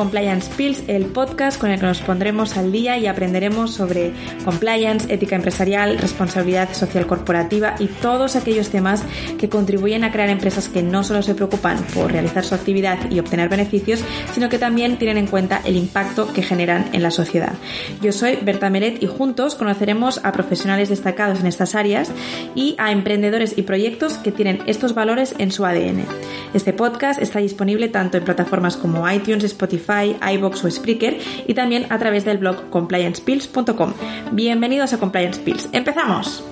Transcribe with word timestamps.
Compliance 0.00 0.50
Pills, 0.56 0.82
el 0.86 1.04
podcast 1.04 1.60
con 1.60 1.70
el 1.70 1.78
que 1.78 1.84
nos 1.84 2.00
pondremos 2.00 2.56
al 2.56 2.72
día 2.72 2.96
y 2.96 3.06
aprenderemos 3.06 3.74
sobre 3.74 4.14
compliance, 4.46 5.12
ética 5.12 5.36
empresarial, 5.36 5.98
responsabilidad 5.98 6.72
social 6.72 7.06
corporativa 7.06 7.74
y 7.78 7.86
todos 7.86 8.34
aquellos 8.34 8.70
temas 8.70 9.04
que 9.38 9.50
contribuyen 9.50 10.02
a 10.04 10.10
crear 10.10 10.30
empresas 10.30 10.70
que 10.70 10.82
no 10.82 11.04
solo 11.04 11.20
se 11.20 11.34
preocupan 11.34 11.76
por 11.92 12.12
realizar 12.12 12.46
su 12.46 12.54
actividad 12.54 13.10
y 13.10 13.18
obtener 13.18 13.50
beneficios, 13.50 14.02
sino 14.32 14.48
que 14.48 14.56
también 14.58 14.96
tienen 14.96 15.18
en 15.18 15.26
cuenta 15.26 15.60
el 15.66 15.76
impacto 15.76 16.32
que 16.32 16.42
generan 16.42 16.88
en 16.94 17.02
la 17.02 17.10
sociedad. 17.10 17.52
Yo 18.00 18.12
soy 18.12 18.36
Berta 18.36 18.70
Meret 18.70 19.02
y 19.02 19.06
juntos 19.06 19.54
conoceremos 19.54 20.24
a 20.24 20.32
profesionales 20.32 20.88
destacados 20.88 21.40
en 21.40 21.46
estas 21.46 21.74
áreas 21.74 22.10
y 22.54 22.74
a 22.78 22.90
emprendedores 22.90 23.58
y 23.58 23.64
proyectos 23.64 24.14
que 24.14 24.32
tienen 24.32 24.62
estos 24.64 24.94
valores 24.94 25.34
en 25.36 25.52
su 25.52 25.66
ADN. 25.66 26.06
Este 26.54 26.72
podcast 26.72 27.20
está 27.20 27.38
disponible 27.38 27.88
tanto 27.88 28.16
en 28.16 28.24
plataformas 28.24 28.78
como 28.78 29.08
iTunes, 29.08 29.44
Spotify, 29.44 29.89
iBox 29.90 30.64
o 30.64 30.70
Spreaker 30.70 31.18
y 31.46 31.54
también 31.54 31.86
a 31.90 31.98
través 31.98 32.24
del 32.24 32.38
blog 32.38 32.70
compliancepills.com. 32.70 33.92
Bienvenidos 34.32 34.92
a 34.92 34.98
Compliance 34.98 35.40
Pills. 35.40 35.68
¡Empezamos! 35.72 36.44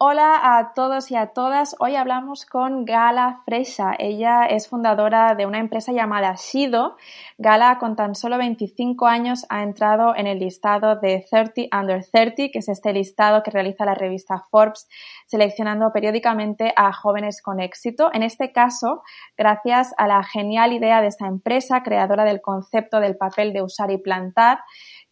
Hola 0.00 0.56
a 0.56 0.74
todos 0.74 1.10
y 1.10 1.16
a 1.16 1.32
todas. 1.32 1.74
Hoy 1.80 1.96
hablamos 1.96 2.46
con 2.46 2.84
Gala 2.84 3.42
Fresha. 3.44 3.96
Ella 3.98 4.46
es 4.46 4.68
fundadora 4.68 5.34
de 5.34 5.44
una 5.44 5.58
empresa 5.58 5.90
llamada 5.90 6.36
Shido. 6.36 6.96
Gala, 7.36 7.78
con 7.80 7.96
tan 7.96 8.14
solo 8.14 8.38
25 8.38 9.08
años, 9.08 9.44
ha 9.48 9.64
entrado 9.64 10.14
en 10.14 10.28
el 10.28 10.38
listado 10.38 10.94
de 11.00 11.26
30 11.28 11.76
Under 11.76 12.04
30, 12.08 12.52
que 12.52 12.60
es 12.60 12.68
este 12.68 12.92
listado 12.92 13.42
que 13.42 13.50
realiza 13.50 13.84
la 13.84 13.96
revista 13.96 14.44
Forbes, 14.52 14.88
seleccionando 15.26 15.90
periódicamente 15.92 16.72
a 16.76 16.92
jóvenes 16.92 17.42
con 17.42 17.58
éxito. 17.58 18.10
En 18.12 18.22
este 18.22 18.52
caso, 18.52 19.02
gracias 19.36 19.96
a 19.98 20.06
la 20.06 20.22
genial 20.22 20.72
idea 20.74 21.00
de 21.00 21.08
esta 21.08 21.26
empresa, 21.26 21.82
creadora 21.82 22.22
del 22.22 22.40
concepto 22.40 23.00
del 23.00 23.16
papel 23.16 23.52
de 23.52 23.62
usar 23.62 23.90
y 23.90 23.98
plantar, 23.98 24.60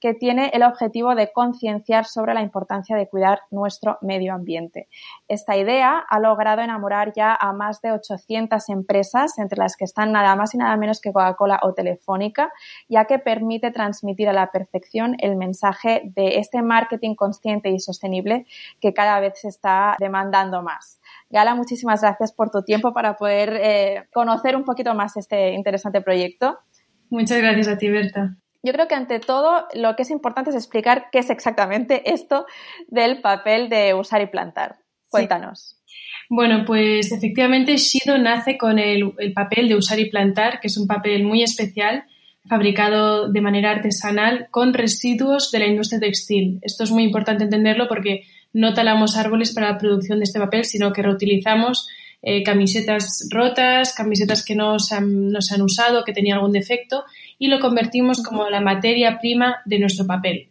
que 0.00 0.14
tiene 0.14 0.50
el 0.52 0.62
objetivo 0.62 1.14
de 1.14 1.32
concienciar 1.32 2.04
sobre 2.04 2.34
la 2.34 2.42
importancia 2.42 2.96
de 2.96 3.08
cuidar 3.08 3.40
nuestro 3.50 3.98
medio 4.02 4.34
ambiente. 4.34 4.88
Esta 5.28 5.56
idea 5.56 5.98
ha 5.98 6.20
logrado 6.20 6.62
enamorar 6.62 7.12
ya 7.14 7.36
a 7.38 7.52
más 7.52 7.80
de 7.80 7.92
800 7.92 8.68
empresas, 8.68 9.38
entre 9.38 9.58
las 9.58 9.76
que 9.76 9.84
están 9.84 10.12
nada 10.12 10.36
más 10.36 10.54
y 10.54 10.58
nada 10.58 10.76
menos 10.76 11.00
que 11.00 11.12
Coca-Cola 11.12 11.60
o 11.62 11.74
Telefónica, 11.74 12.52
ya 12.88 13.06
que 13.06 13.18
permite 13.18 13.70
transmitir 13.70 14.28
a 14.28 14.32
la 14.32 14.50
perfección 14.50 15.16
el 15.18 15.36
mensaje 15.36 16.02
de 16.04 16.38
este 16.38 16.62
marketing 16.62 17.14
consciente 17.14 17.70
y 17.70 17.80
sostenible 17.80 18.46
que 18.80 18.92
cada 18.92 19.20
vez 19.20 19.40
se 19.40 19.48
está 19.48 19.96
demandando 19.98 20.62
más. 20.62 21.00
Gala, 21.30 21.54
muchísimas 21.54 22.02
gracias 22.02 22.32
por 22.32 22.50
tu 22.50 22.62
tiempo 22.62 22.92
para 22.92 23.16
poder 23.16 23.58
eh, 23.60 24.04
conocer 24.12 24.56
un 24.56 24.64
poquito 24.64 24.94
más 24.94 25.16
este 25.16 25.52
interesante 25.52 26.00
proyecto. 26.00 26.58
Muchas 27.10 27.38
gracias 27.38 27.68
a 27.68 27.78
ti, 27.78 27.88
Berta. 27.88 28.36
Yo 28.66 28.72
creo 28.72 28.88
que 28.88 28.96
ante 28.96 29.20
todo 29.20 29.64
lo 29.74 29.94
que 29.94 30.02
es 30.02 30.10
importante 30.10 30.50
es 30.50 30.56
explicar 30.56 31.06
qué 31.12 31.20
es 31.20 31.30
exactamente 31.30 32.10
esto 32.12 32.46
del 32.88 33.20
papel 33.20 33.68
de 33.68 33.94
usar 33.94 34.20
y 34.22 34.26
plantar. 34.26 34.78
Cuéntanos. 35.08 35.76
Bueno, 36.28 36.64
pues 36.66 37.12
efectivamente 37.12 37.76
Shido 37.76 38.18
nace 38.18 38.58
con 38.58 38.80
el, 38.80 39.14
papel 39.36 39.68
de 39.68 39.76
usar 39.76 40.00
y 40.00 40.10
plantar, 40.10 40.58
que 40.58 40.66
es 40.66 40.76
un 40.76 40.88
papel 40.88 41.22
muy 41.22 41.44
especial, 41.44 42.06
fabricado 42.48 43.30
de 43.30 43.40
manera 43.40 43.70
artesanal 43.70 44.48
con 44.50 44.74
residuos 44.74 45.52
de 45.52 45.60
la 45.60 45.66
industria 45.66 46.00
textil. 46.00 46.58
Esto 46.62 46.82
es 46.82 46.90
muy 46.90 47.04
importante 47.04 47.44
entenderlo 47.44 47.86
porque 47.86 48.24
no 48.52 48.74
talamos 48.74 49.16
árboles 49.16 49.54
para 49.54 49.70
la 49.70 49.78
producción 49.78 50.18
de 50.18 50.24
este 50.24 50.40
papel, 50.40 50.64
sino 50.64 50.92
que 50.92 51.02
reutilizamos 51.02 51.86
eh, 52.28 52.42
camisetas 52.42 53.28
rotas, 53.30 53.94
camisetas 53.94 54.44
que 54.44 54.56
no 54.56 54.80
se, 54.80 54.96
han, 54.96 55.30
no 55.30 55.40
se 55.40 55.54
han 55.54 55.62
usado, 55.62 56.02
que 56.02 56.12
tenían 56.12 56.38
algún 56.38 56.50
defecto, 56.50 57.04
y 57.38 57.46
lo 57.46 57.60
convertimos 57.60 58.20
como 58.20 58.50
la 58.50 58.60
materia 58.60 59.20
prima 59.20 59.58
de 59.64 59.78
nuestro 59.78 60.08
papel. 60.08 60.48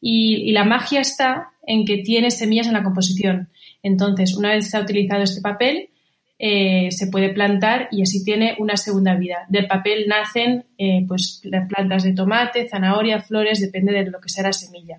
Y, 0.00 0.50
la 0.52 0.64
magia 0.64 1.02
está 1.02 1.50
en 1.66 1.84
que 1.84 1.98
tiene 1.98 2.30
semillas 2.30 2.68
en 2.68 2.72
la 2.72 2.82
composición. 2.82 3.50
Entonces, 3.82 4.34
una 4.34 4.52
vez 4.52 4.70
se 4.70 4.78
ha 4.78 4.80
utilizado 4.80 5.22
este 5.22 5.42
papel, 5.42 5.90
eh, 6.38 6.88
se 6.90 7.08
puede 7.08 7.28
plantar 7.34 7.88
y 7.92 8.00
así 8.00 8.24
tiene 8.24 8.56
una 8.58 8.78
segunda 8.78 9.14
vida. 9.14 9.44
Del 9.50 9.66
papel 9.66 10.06
nacen 10.08 10.64
eh, 10.78 11.04
pues, 11.06 11.42
las 11.44 11.68
plantas 11.68 12.02
de 12.02 12.14
tomate, 12.14 12.66
zanahoria, 12.66 13.20
flores, 13.20 13.60
depende 13.60 13.92
de 13.92 14.10
lo 14.10 14.22
que 14.22 14.30
sea 14.30 14.44
la 14.44 14.54
semilla. 14.54 14.98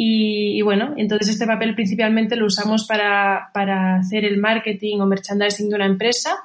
Y, 0.00 0.62
bueno, 0.62 0.94
entonces 0.96 1.30
este 1.30 1.44
papel 1.44 1.74
principalmente 1.74 2.36
lo 2.36 2.46
usamos 2.46 2.86
para, 2.86 3.50
para, 3.52 3.96
hacer 3.96 4.24
el 4.24 4.38
marketing 4.38 5.00
o 5.00 5.06
merchandising 5.06 5.68
de 5.68 5.74
una 5.74 5.86
empresa, 5.86 6.36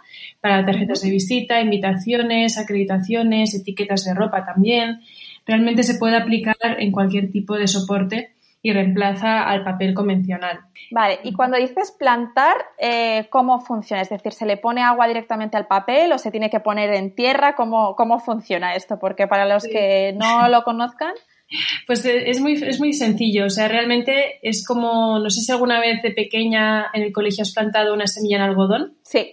para 0.41 0.66
tarjetas 0.66 1.03
de 1.03 1.12
visita, 1.12 1.62
invitaciones, 1.62 2.58
acreditaciones, 2.58 3.53
etiquetas 3.53 4.06
de 4.06 4.16
ropa 4.16 4.44
también. 4.44 5.02
Realmente 5.46 5.84
se 5.84 6.00
puede 6.00 6.18
aplicar 6.18 6.56
en 6.80 6.92
cualquier 6.92 7.30
tipo 7.30 7.56
de 7.56 7.68
soporte 7.68 8.34
y 8.63 8.74
reemplaza 8.74 9.44
al 9.44 9.63
papel 9.63 9.94
convencional. 9.94 10.62
Vale, 10.90 11.19
y 11.22 11.34
cuando 11.34 11.58
dices 11.58 11.92
plantar, 11.92 12.56
eh, 12.80 13.28
¿cómo 13.30 13.59
funciona? 13.59 14.02
Es 14.02 14.09
decir, 14.09 14.31
¿se 14.31 14.47
le 14.47 14.58
pone 14.58 14.81
agua 14.81 15.08
directamente 15.08 15.58
al 15.58 15.68
papel 15.68 16.12
o 16.12 16.18
se 16.18 16.31
tiene 16.31 16.50
que 16.50 16.59
poner 16.59 16.92
en 16.92 17.13
tierra? 17.13 17.53
¿Cómo, 17.53 17.96
cómo 17.96 18.19
funciona 18.19 18.74
esto? 18.74 18.97
Porque 18.97 19.28
para 19.28 19.46
los 19.46 19.66
que 19.66 20.16
no 20.18 20.47
lo 20.50 20.63
conozcan. 20.63 21.13
Pues 21.86 22.06
eh, 22.06 22.30
es 22.30 22.40
muy, 22.40 22.53
es 22.53 22.80
muy 22.80 22.94
sencillo, 22.94 23.46
o 23.46 23.50
sea, 23.50 23.68
realmente 23.68 24.40
es 24.41 24.66
como, 24.66 25.19
no 25.19 25.30
sé 25.30 25.41
si 25.41 25.52
alguna 25.52 25.80
vez 25.80 26.02
de 26.02 26.12
pequeña 26.12 26.88
en 26.94 27.03
el 27.03 27.12
colegio 27.12 27.41
has 27.44 27.53
plantado 27.53 27.94
una 27.94 28.08
semilla 28.08 28.38
en 28.38 28.44
algodón. 28.44 28.94
Sí. 29.03 29.30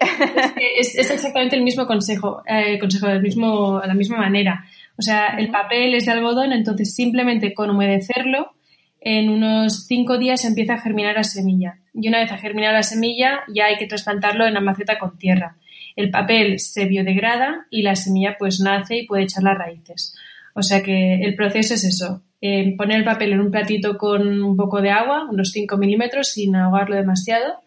Es, 0.79 0.97
es 0.97 1.11
exactamente 1.11 1.57
el 1.57 1.63
mismo 1.63 1.87
consejo, 1.87 2.43
eh, 2.47 2.79
consejo 2.79 3.07
del 3.07 3.23
mismo, 3.23 3.81
de 3.81 3.89
la 3.89 3.95
misma 3.95 4.19
manera. 4.19 4.65
O 4.97 5.03
sea, 5.03 5.29
el 5.39 5.51
papel 5.51 5.95
es 5.95 6.07
de 6.07 6.13
algodón, 6.13 6.53
entonces 6.53 6.95
simplemente 6.95 7.55
con 7.55 7.71
humedecerlo, 7.71 8.53
en 9.01 9.31
unos 9.31 9.87
cinco 9.87 10.19
días 10.19 10.45
empieza 10.45 10.75
a 10.75 10.81
germinar 10.81 11.17
la 11.17 11.25
semilla. 11.25 11.79
Y 11.95 12.09
una 12.09 12.19
vez 12.19 12.31
ha 12.33 12.39
germinado 12.39 12.75
la 12.75 12.83
semilla, 12.83 13.41
ya 13.53 13.67
hay 13.67 13.77
que 13.77 13.87
trasplantarlo 13.87 14.47
en 14.47 14.55
la 14.55 14.61
maceta 14.61 14.99
con 14.99 15.19
tierra. 15.19 15.57
El 15.97 16.11
papel 16.11 16.59
se 16.61 16.85
biodegrada 16.85 17.67
y 17.71 17.83
la 17.83 17.97
semilla 17.97 18.37
pues 18.39 18.61
nace 18.61 18.99
y 18.99 19.07
puede 19.07 19.25
echar 19.25 19.43
las 19.43 19.57
raíces. 19.57 20.15
O 20.55 20.63
sea 20.63 20.83
que 20.83 21.23
el 21.23 21.35
proceso 21.35 21.75
es 21.75 21.85
eso, 21.85 22.23
eh, 22.41 22.75
poner 22.77 22.99
el 22.99 23.05
papel 23.05 23.33
en 23.33 23.41
un 23.41 23.51
platito 23.51 23.99
con 23.99 24.43
un 24.43 24.57
poco 24.57 24.81
de 24.81 24.91
agua, 24.91 25.29
unos 25.31 25.51
5 25.51 25.77
milímetros, 25.77 26.29
sin 26.29 26.57
ahogarlo 26.57 26.97
demasiado. 26.97 27.61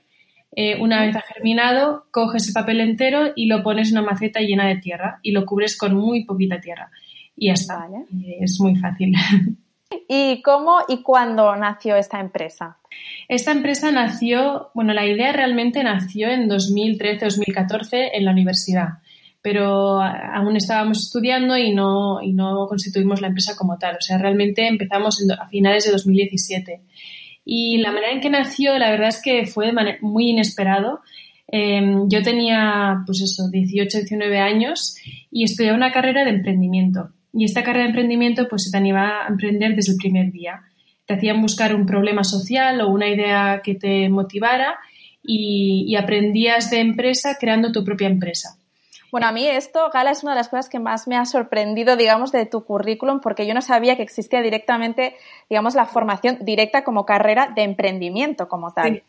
Eh, 0.55 0.79
una 0.79 1.01
vez 1.05 1.15
ha 1.15 1.21
germinado, 1.21 2.05
coges 2.11 2.47
el 2.47 2.53
papel 2.53 2.81
entero 2.81 3.31
y 3.35 3.45
lo 3.45 3.63
pones 3.63 3.91
en 3.91 3.99
una 3.99 4.11
maceta 4.11 4.39
llena 4.39 4.67
de 4.67 4.77
tierra 4.77 5.19
y 5.21 5.31
lo 5.31 5.45
cubres 5.45 5.77
con 5.77 5.95
muy 5.95 6.25
poquita 6.25 6.59
tierra. 6.59 6.91
Y 7.35 7.47
ya 7.47 7.53
está. 7.53 7.87
Es 8.39 8.59
muy 8.59 8.75
fácil. 8.75 9.13
¿Y 10.07 10.41
cómo 10.41 10.77
y 10.87 11.03
cuándo 11.03 11.55
nació 11.55 11.95
esta 11.95 12.19
empresa? 12.19 12.77
Esta 13.27 13.51
empresa 13.51 13.91
nació, 13.91 14.71
bueno, 14.73 14.93
la 14.93 15.05
idea 15.05 15.31
realmente 15.33 15.83
nació 15.83 16.29
en 16.29 16.49
2013-2014 16.49 18.09
en 18.13 18.25
la 18.25 18.31
universidad 18.31 18.89
pero 19.43 20.01
aún 20.01 20.55
estábamos 20.55 20.99
estudiando 20.99 21.57
y 21.57 21.73
no, 21.75 22.21
y 22.23 22.31
no 22.31 22.65
constituimos 22.65 23.19
la 23.19 23.27
empresa 23.27 23.57
como 23.57 23.77
tal. 23.77 23.97
O 23.97 24.01
sea, 24.01 24.17
realmente 24.17 24.65
empezamos 24.65 25.21
a 25.37 25.47
finales 25.49 25.85
de 25.85 25.91
2017. 25.91 26.79
Y 27.43 27.77
la 27.79 27.91
manera 27.91 28.13
en 28.13 28.21
que 28.21 28.29
nació, 28.29 28.79
la 28.79 28.89
verdad 28.89 29.09
es 29.09 29.21
que 29.21 29.45
fue 29.45 29.73
muy 29.99 30.29
inesperado. 30.29 31.01
Em, 31.49 32.07
yo 32.07 32.23
tenía, 32.23 33.03
pues 33.05 33.21
eso, 33.21 33.49
18, 33.51 33.97
19 33.97 34.39
años 34.39 34.95
y 35.29 35.43
estudiaba 35.43 35.75
una 35.75 35.91
carrera 35.91 36.23
de 36.23 36.29
emprendimiento. 36.29 37.09
Y 37.33 37.43
esta 37.43 37.63
carrera 37.63 37.83
de 37.83 37.89
emprendimiento, 37.89 38.47
pues 38.47 38.71
te 38.71 38.77
animaba 38.77 39.25
a 39.25 39.27
emprender 39.27 39.75
desde 39.75 39.91
el 39.91 39.97
primer 39.97 40.31
día. 40.31 40.61
Te 41.05 41.15
hacían 41.15 41.41
buscar 41.41 41.75
un 41.75 41.85
problema 41.85 42.23
social 42.23 42.79
o 42.79 42.87
una 42.87 43.09
idea 43.09 43.59
que 43.61 43.75
te 43.75 44.07
motivara 44.07 44.75
y, 45.21 45.83
y 45.85 45.97
aprendías 45.97 46.71
de 46.71 46.79
empresa 46.79 47.35
creando 47.37 47.73
tu 47.73 47.83
propia 47.83 48.07
empresa. 48.07 48.57
Bueno, 49.13 49.27
a 49.27 49.31
mí 49.31 49.47
esto, 49.47 49.91
Gala, 49.93 50.09
es 50.09 50.23
una 50.23 50.31
de 50.31 50.39
las 50.39 50.49
cosas 50.49 50.69
que 50.69 50.79
más 50.79 51.07
me 51.07 51.15
ha 51.15 51.25
sorprendido, 51.25 51.95
digamos, 51.95 52.31
de 52.31 52.47
tu 52.47 52.65
currículum, 52.65 53.19
porque 53.21 53.45
yo 53.45 53.53
no 53.53 53.61
sabía 53.61 53.95
que 53.95 54.01
existía 54.01 54.41
directamente, 54.41 55.13
digamos, 55.51 55.75
la 55.75 55.85
formación 55.85 56.39
directa 56.41 56.83
como 56.83 57.05
carrera 57.05 57.53
de 57.55 57.61
emprendimiento 57.61 58.47
como 58.47 58.73
tal. 58.73 59.03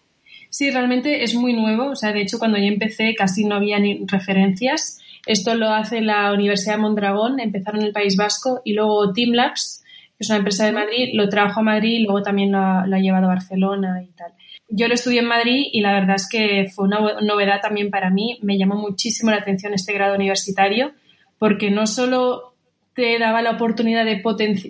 Sí. 0.50 0.70
realmente 0.70 1.24
es 1.24 1.34
muy 1.34 1.54
nuevo. 1.54 1.86
O 1.86 1.96
sea, 1.96 2.12
de 2.12 2.20
hecho, 2.20 2.38
cuando 2.38 2.58
yo 2.58 2.66
empecé 2.66 3.14
casi 3.14 3.46
no 3.46 3.54
había 3.54 3.78
ni 3.78 4.04
referencias. 4.06 5.00
Esto 5.24 5.54
lo 5.54 5.70
hace 5.70 6.02
la 6.02 6.34
Universidad 6.34 6.74
de 6.74 6.82
Mondragón, 6.82 7.40
empezaron 7.40 7.80
en 7.80 7.86
el 7.86 7.94
País 7.94 8.14
Vasco, 8.18 8.60
y 8.62 8.74
luego 8.74 9.10
Teamlabs, 9.14 9.84
que 9.86 10.16
es 10.18 10.28
una 10.28 10.40
empresa 10.40 10.66
de 10.66 10.72
Madrid, 10.72 11.12
lo 11.14 11.30
trajo 11.30 11.60
a 11.60 11.62
Madrid 11.62 12.00
y 12.00 12.02
luego 12.02 12.20
también 12.20 12.52
lo 12.52 12.58
ha 12.58 13.00
llevado 13.00 13.24
a 13.24 13.28
Barcelona 13.28 14.02
y 14.02 14.12
tal. 14.12 14.34
Yo 14.68 14.88
lo 14.88 14.94
estudié 14.94 15.20
en 15.20 15.26
Madrid 15.26 15.66
y 15.72 15.80
la 15.80 15.92
verdad 15.92 16.16
es 16.16 16.28
que 16.28 16.70
fue 16.74 16.86
una 16.86 16.98
novedad 17.22 17.60
también 17.60 17.90
para 17.90 18.10
mí. 18.10 18.38
Me 18.42 18.58
llamó 18.58 18.76
muchísimo 18.76 19.30
la 19.30 19.38
atención 19.38 19.74
este 19.74 19.92
grado 19.92 20.14
universitario 20.14 20.92
porque 21.38 21.70
no 21.70 21.86
solo 21.86 22.54
te 22.94 23.18
daba 23.18 23.42
la 23.42 23.52
oportunidad 23.52 24.04
de, 24.04 24.22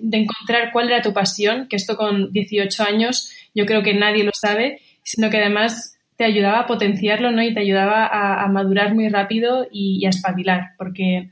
de 0.03 0.17
encontrar 0.19 0.73
cuál 0.73 0.91
era 0.91 1.03
tu 1.03 1.13
pasión, 1.13 1.69
que 1.69 1.77
esto 1.77 1.97
con 1.97 2.33
18 2.33 2.83
años 2.83 3.31
yo 3.55 3.67
creo 3.67 3.83
que 3.83 3.95
nadie 3.95 4.25
lo 4.25 4.33
sabe, 4.35 4.81
sino 5.03 5.31
que 5.31 5.39
además 5.39 5.95
te 6.17 6.25
ayudaba 6.25 6.61
a 6.61 6.67
potenciarlo 6.67 7.31
¿no? 7.31 7.43
y 7.43 7.55
te 7.55 7.61
ayudaba 7.61 8.07
a, 8.07 8.47
madurar 8.49 8.95
muy 8.95 9.09
rápido 9.09 9.67
y, 9.71 10.05
a 10.07 10.11
espabilar, 10.11 10.73
porque 10.79 11.31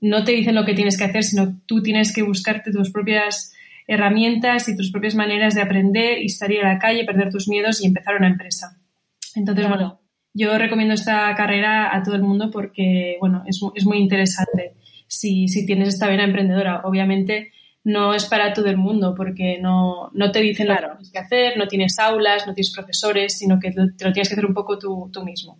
no 0.00 0.24
te 0.24 0.32
dicen 0.32 0.54
lo 0.54 0.64
que 0.64 0.74
tienes 0.74 0.96
que 0.96 1.04
hacer, 1.04 1.24
sino 1.24 1.60
tú 1.66 1.82
tienes 1.82 2.12
que 2.12 2.22
buscarte 2.22 2.70
tus 2.70 2.90
propias 2.90 3.53
herramientas 3.86 4.68
y 4.68 4.76
tus 4.76 4.90
propias 4.90 5.14
maneras 5.14 5.54
de 5.54 5.62
aprender 5.62 6.22
y 6.22 6.28
salir 6.28 6.64
a 6.64 6.72
la 6.74 6.78
calle, 6.78 7.04
perder 7.04 7.30
tus 7.30 7.48
miedos 7.48 7.82
y 7.82 7.86
empezar 7.86 8.16
una 8.16 8.28
empresa. 8.28 8.78
Entonces, 9.34 9.68
bueno, 9.68 10.00
yo 10.32 10.56
recomiendo 10.58 10.94
esta 10.94 11.34
carrera 11.34 11.94
a 11.94 12.02
todo 12.02 12.14
el 12.14 12.22
mundo 12.22 12.50
porque, 12.50 13.16
bueno, 13.20 13.44
es, 13.46 13.60
es 13.74 13.84
muy 13.84 13.98
interesante 13.98 14.74
si, 15.06 15.48
si, 15.48 15.66
tienes 15.66 15.88
esta 15.88 16.08
vena 16.08 16.24
emprendedora. 16.24 16.82
Obviamente 16.84 17.52
no 17.84 18.14
es 18.14 18.24
para 18.24 18.52
todo 18.52 18.66
el 18.66 18.76
mundo 18.76 19.14
porque 19.14 19.58
no, 19.60 20.10
no 20.14 20.32
te 20.32 20.40
dicen 20.40 20.68
lo 20.68 20.74
que 20.74 20.80
tienes 20.80 21.10
que 21.12 21.18
hacer, 21.18 21.58
no 21.58 21.68
tienes 21.68 21.98
aulas, 21.98 22.46
no 22.46 22.54
tienes 22.54 22.72
profesores, 22.72 23.36
sino 23.36 23.60
que 23.60 23.70
te 23.70 23.80
lo 23.80 24.12
tienes 24.12 24.28
que 24.28 24.34
hacer 24.34 24.46
un 24.46 24.54
poco 24.54 24.78
tú, 24.78 25.10
tú 25.12 25.24
mismo 25.24 25.58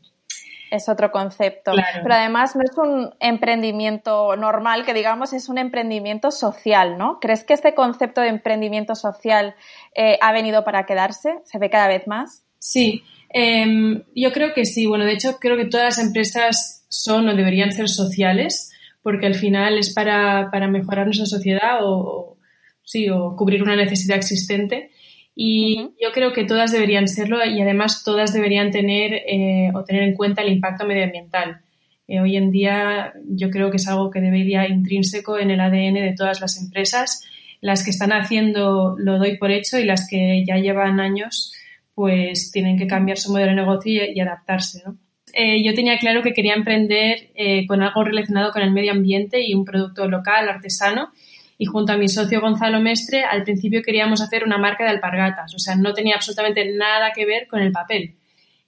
es 0.75 0.88
otro 0.88 1.11
concepto. 1.11 1.73
Pero 2.03 2.15
además 2.15 2.56
no 2.56 2.62
es 2.62 2.76
un 2.76 3.15
emprendimiento 3.21 4.37
normal, 4.37 4.85
que 4.85 4.94
digamos 4.94 5.32
es 5.32 5.49
un 5.49 5.59
emprendimiento 5.59 6.31
social, 6.31 6.99
¿no? 6.99 7.19
¿Crees 7.21 7.44
que 7.44 7.55
este 7.55 7.75
concepto 7.75 8.21
de 8.21 8.29
emprendimiento 8.29 8.94
social 8.94 9.55
eh, 9.94 10.19
ha 10.21 10.32
venido 10.32 10.65
para 10.65 10.85
quedarse? 10.87 11.35
¿Se 11.44 11.59
ve 11.59 11.71
cada 11.71 11.88
vez 11.88 12.06
más? 12.06 12.44
Sí, 12.59 13.05
em, 13.31 14.03
yo 14.15 14.32
creo 14.32 14.53
que 14.55 14.65
sí. 14.65 14.87
Bueno, 14.87 15.05
de 15.05 15.12
hecho 15.12 15.38
creo 15.38 15.56
que 15.56 15.67
todas 15.67 15.97
las 15.97 16.05
empresas 16.05 16.85
son 16.88 17.29
o 17.29 17.37
deberían 17.37 17.73
ser 17.73 17.88
sociales, 17.88 18.73
porque 19.03 19.27
al 19.27 19.35
final 19.35 19.79
es 19.79 19.93
para, 19.94 20.49
mejorar 20.69 21.06
nuestra 21.06 21.27
sociedad 21.27 21.79
o, 21.82 22.37
sí, 22.82 23.09
o 23.11 23.37
cubrir 23.37 23.62
una 23.62 23.77
necesidad 23.77 24.17
existente. 24.17 24.91
Y 25.37 25.91
yo 26.01 26.13
creo 26.13 26.33
que 26.33 26.45
todas 26.45 26.71
deberían 26.71 27.09
serlo 27.09 27.45
y 27.45 27.61
además 27.61 28.05
todas 28.05 28.33
deberían 28.33 28.71
tener 28.71 29.15
eh, 29.15 29.71
o 29.75 29.83
tener 29.85 30.05
en 30.05 30.15
cuenta 30.15 30.43
el 30.43 30.53
impacto 30.53 30.87
medioambiental. 30.87 31.61
Eh, 32.07 32.21
hoy 32.21 32.37
en 32.37 32.51
día 32.51 33.13
yo 33.29 33.51
creo 33.51 33.71
que 33.71 33.79
es 33.79 33.89
algo 33.89 34.11
que 34.11 34.21
debería 34.21 34.69
intrínseco 34.69 35.39
en 35.39 35.51
el 35.51 35.61
ADN 35.61 35.95
de 35.95 36.15
todas 36.17 36.41
las 36.41 36.61
empresas. 36.63 37.25
Las 37.61 37.83
que 37.83 37.91
están 37.91 38.13
haciendo 38.13 38.95
lo 38.97 39.19
doy 39.19 39.37
por 39.39 39.51
hecho 39.51 39.79
y 39.79 39.85
las 39.85 40.07
que 40.09 40.45
ya 40.47 40.57
llevan 40.57 41.01
años 41.01 41.53
pues 41.95 42.51
tienen 42.53 42.77
que 42.77 42.87
cambiar 42.87 43.19
su 43.19 43.33
modelo 43.33 43.51
de 43.51 43.57
negocio 43.57 44.03
y, 44.13 44.21
adaptarse. 44.21 44.83
¿no? 44.85 44.99
Eh, 45.33 45.65
yo 45.65 45.75
tenía 45.75 45.97
claro 45.99 46.23
que 46.23 46.33
quería 46.33 46.55
emprender 46.55 47.31
con 47.69 47.83
algo 47.83 48.05
relacionado 48.05 48.53
con 48.53 48.63
el 48.63 48.73
medio 48.73 48.93
ambiente 48.93 49.41
y 49.45 49.55
un 49.55 49.65
producto 49.65 50.09
local, 50.09 50.49
artesano, 50.49 51.13
y 51.59 51.67
junto 51.67 51.93
a 51.93 51.97
mi 51.97 52.09
socio 52.09 52.41
Gonzalo 52.41 52.81
Mestre 52.81 53.25
al 53.25 53.45
principio 53.45 53.83
queríamos 53.83 54.21
hacer 54.21 54.45
una 54.45 54.59
marca 54.59 54.85
de 54.85 54.91
alpargatas, 54.91 55.55
o 55.55 55.59
sea, 55.59 55.77
no 55.77 55.95
tenía 55.95 56.17
absolutamente 56.17 56.73
nada 56.73 57.12
que 57.15 57.27
ver 57.27 57.47
con 57.47 57.61
el 57.61 57.73
papel. 57.73 58.15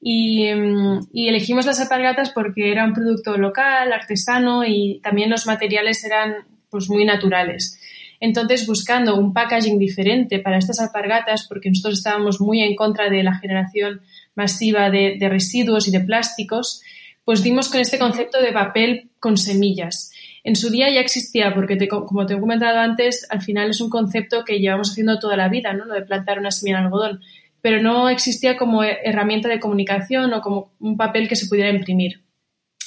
Y, 0.01 0.53
mm, 0.55 1.09
elegimos 1.15 1.67
las 1.67 1.81
alpargatas 1.81 2.31
porque 2.31 2.71
era 2.71 2.85
un 2.85 2.93
producto 2.93 3.37
local, 3.37 3.93
artesano 3.93 4.65
y 4.65 5.01
también 5.03 5.31
los 5.31 5.47
materiales 5.47 6.05
eran 6.05 6.47
pues 6.71 6.89
muy 6.89 7.05
naturales. 7.05 7.81
Entonces, 8.21 8.67
buscando 8.67 9.17
un 9.17 9.33
packaging 9.33 9.79
diferente 9.79 10.39
para 10.39 10.59
estas 10.59 10.81
alpargatas, 10.81 11.47
porque 11.49 11.69
nosotros 11.69 11.99
estábamos 11.99 12.41
muy 12.41 12.63
en 12.63 12.75
contra 12.75 13.11
de 13.11 13.23
la 13.23 13.39
generación 13.39 14.01
masiva 14.35 14.91
de, 14.91 15.17
de 15.19 15.29
residuos 15.29 15.87
y 15.89 15.91
de 15.91 16.01
plásticos, 16.01 16.83
pues 17.25 17.43
dimos 17.43 17.69
con 17.69 17.81
este 17.81 17.99
concepto 17.99 18.41
de 18.41 18.53
papel 18.53 19.11
con 19.19 19.37
semillas. 19.37 20.13
En 20.47 20.55
su 20.55 20.71
día 20.71 20.89
ya 20.89 21.01
existía, 21.01 21.53
porque 21.53 21.77
como 21.89 22.25
te 22.25 22.35
he 22.35 22.39
comentado 22.39 22.79
antes, 22.79 23.27
al 23.31 23.43
final 23.43 23.71
es 23.71 23.81
un 23.81 23.91
concepto 23.91 24.45
que 24.45 24.61
llevamos 24.61 24.93
haciendo 24.93 25.19
toda 25.19 25.37
la 25.37 25.49
vida, 25.49 25.73
¿no? 25.73 25.87
Lo 25.87 25.95
de 25.95 26.03
plantar 26.03 26.39
una 26.39 26.53
semilla 26.53 26.79
en 26.79 26.85
algodón, 26.85 27.21
pero 27.61 27.83
no 27.83 28.09
existía 28.09 28.57
como 28.57 28.85
herramienta 28.85 29.49
de 29.49 29.59
comunicación 29.59 30.33
o 30.33 30.41
como 30.43 30.71
un 30.79 30.97
papel 30.97 31.27
que 31.27 31.35
se 31.35 31.49
pudiera 31.49 31.71
imprimir. 31.71 32.23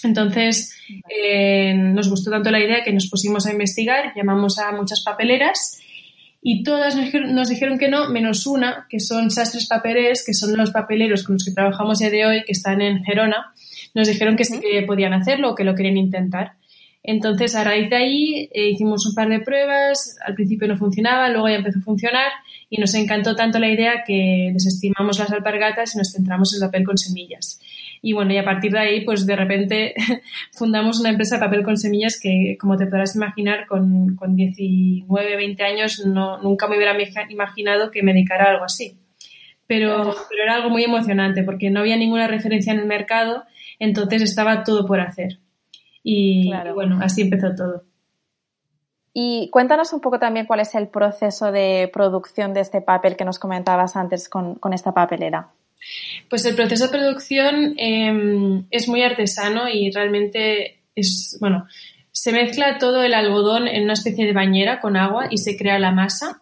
Entonces, 0.05 0.73
eh, 1.09 1.73
nos 1.73 2.09
gustó 2.09 2.31
tanto 2.31 2.49
la 2.49 2.63
idea 2.63 2.81
que 2.81 2.93
nos 2.93 3.09
pusimos 3.09 3.45
a 3.45 3.51
investigar, 3.51 4.13
llamamos 4.15 4.57
a 4.57 4.71
muchas 4.71 5.03
papeleras 5.03 5.81
y 6.41 6.63
todas 6.63 6.95
nos 6.95 7.49
dijeron, 7.49 7.77
que 7.77 7.89
no, 7.89 8.09
menos 8.09 8.47
una, 8.47 8.87
que 8.89 9.01
son 9.01 9.31
Sastres 9.31 9.67
Papeles, 9.67 10.23
que 10.25 10.33
son 10.33 10.55
los 10.55 10.71
papeleros 10.71 11.23
con 11.23 11.33
los 11.33 11.43
que 11.43 11.51
trabajamos 11.51 11.99
ya 11.99 12.09
de 12.09 12.25
hoy, 12.25 12.43
que 12.45 12.53
están 12.53 12.79
en 12.81 13.03
Gerona, 13.03 13.53
nos 13.93 14.07
dijeron 14.07 14.37
que 14.37 14.45
sí 14.45 14.61
que 14.61 14.81
podían 14.83 15.11
hacerlo 15.11 15.49
o 15.49 15.55
que 15.55 15.65
lo 15.65 15.75
querían 15.75 15.97
intentar. 15.97 16.53
Entonces, 17.01 17.55
a 17.55 17.63
raíz 17.63 17.89
de 17.89 17.95
ahí 17.95 18.49
eh, 18.53 18.69
hicimos 18.69 19.05
un 19.07 19.15
par 19.15 19.29
de 19.29 19.39
pruebas, 19.39 20.17
al 20.25 20.35
principio 20.35 20.67
no 20.67 20.75
funcionaba, 20.75 21.29
luego 21.29 21.47
ya 21.47 21.55
empezó 21.55 21.79
a 21.79 21.83
funcionar 21.83 22.31
y 22.69 22.77
nos 22.77 22.93
encantó 22.93 23.35
tanto 23.35 23.57
la 23.57 23.69
idea 23.69 24.03
que 24.05 24.51
desestimamos 24.53 25.17
las 25.17 25.31
alpargatas 25.31 25.95
y 25.95 25.97
nos 25.97 26.11
centramos 26.11 26.53
en 26.53 26.61
el 26.61 26.67
papel 26.67 26.83
con 26.83 26.97
semillas. 26.97 27.61
Y 28.01 28.13
bueno, 28.13 28.33
y 28.33 28.37
a 28.37 28.45
partir 28.45 28.71
de 28.71 28.79
ahí, 28.79 29.05
pues 29.05 29.25
de 29.25 29.35
repente 29.35 29.93
fundamos 30.53 30.99
una 30.99 31.09
empresa 31.09 31.35
de 31.35 31.45
papel 31.45 31.63
con 31.63 31.77
semillas 31.77 32.19
que, 32.21 32.57
como 32.59 32.77
te 32.77 32.85
podrás 32.85 33.15
imaginar, 33.15 33.65
con, 33.65 34.15
con 34.15 34.35
19, 34.35 35.35
20 35.35 35.63
años 35.63 36.05
no, 36.05 36.41
nunca 36.41 36.67
me 36.67 36.75
hubiera 36.75 36.95
imaginado 37.29 37.91
que 37.91 38.03
me 38.03 38.13
dedicara 38.13 38.45
a 38.45 38.51
algo 38.51 38.65
así. 38.65 38.97
Pero, 39.67 40.15
pero 40.29 40.43
era 40.43 40.55
algo 40.55 40.69
muy 40.69 40.83
emocionante 40.83 41.43
porque 41.43 41.69
no 41.69 41.81
había 41.81 41.95
ninguna 41.95 42.27
referencia 42.27 42.73
en 42.73 42.79
el 42.79 42.87
mercado, 42.87 43.43
entonces 43.77 44.21
estaba 44.21 44.63
todo 44.63 44.85
por 44.85 44.99
hacer. 44.99 45.39
Y, 46.03 46.51
bueno, 46.73 46.99
así 47.01 47.21
empezó 47.21 47.55
todo. 47.55 47.83
Y 49.13 49.49
cuéntanos 49.49 49.91
un 49.93 50.01
poco 50.01 50.19
también 50.19 50.45
cuál 50.45 50.59
es 50.59 50.75
el 50.75 50.87
proceso 50.87 51.51
de 51.51 51.89
producción 51.91 52.53
de 52.53 52.61
este 52.61 52.81
papel 52.81 53.15
que 53.15 53.25
nos 53.25 53.39
comentabas 53.39 53.95
antes 53.95 54.29
con, 54.29 54.59
esta 54.71 54.93
papelera. 54.93 55.49
Pues 56.29 56.45
el 56.45 56.55
proceso 56.55 56.85
de 56.85 56.97
producción 56.97 57.73
em, 57.77 58.65
es 58.69 58.87
muy 58.87 59.01
artesano 59.01 59.67
y 59.67 59.91
realmente 59.91 60.81
es, 60.95 61.37
bueno, 61.39 61.65
se 62.11 62.31
mezcla 62.31 62.77
todo 62.77 63.03
el 63.03 63.13
algodón 63.13 63.67
en 63.67 63.83
una 63.83 63.93
especie 63.93 64.25
de 64.25 64.33
bañera 64.33 64.79
con 64.79 64.95
agua 64.95 65.27
y 65.31 65.37
se 65.37 65.57
crea 65.57 65.79
la 65.79 65.91
masa. 65.91 66.41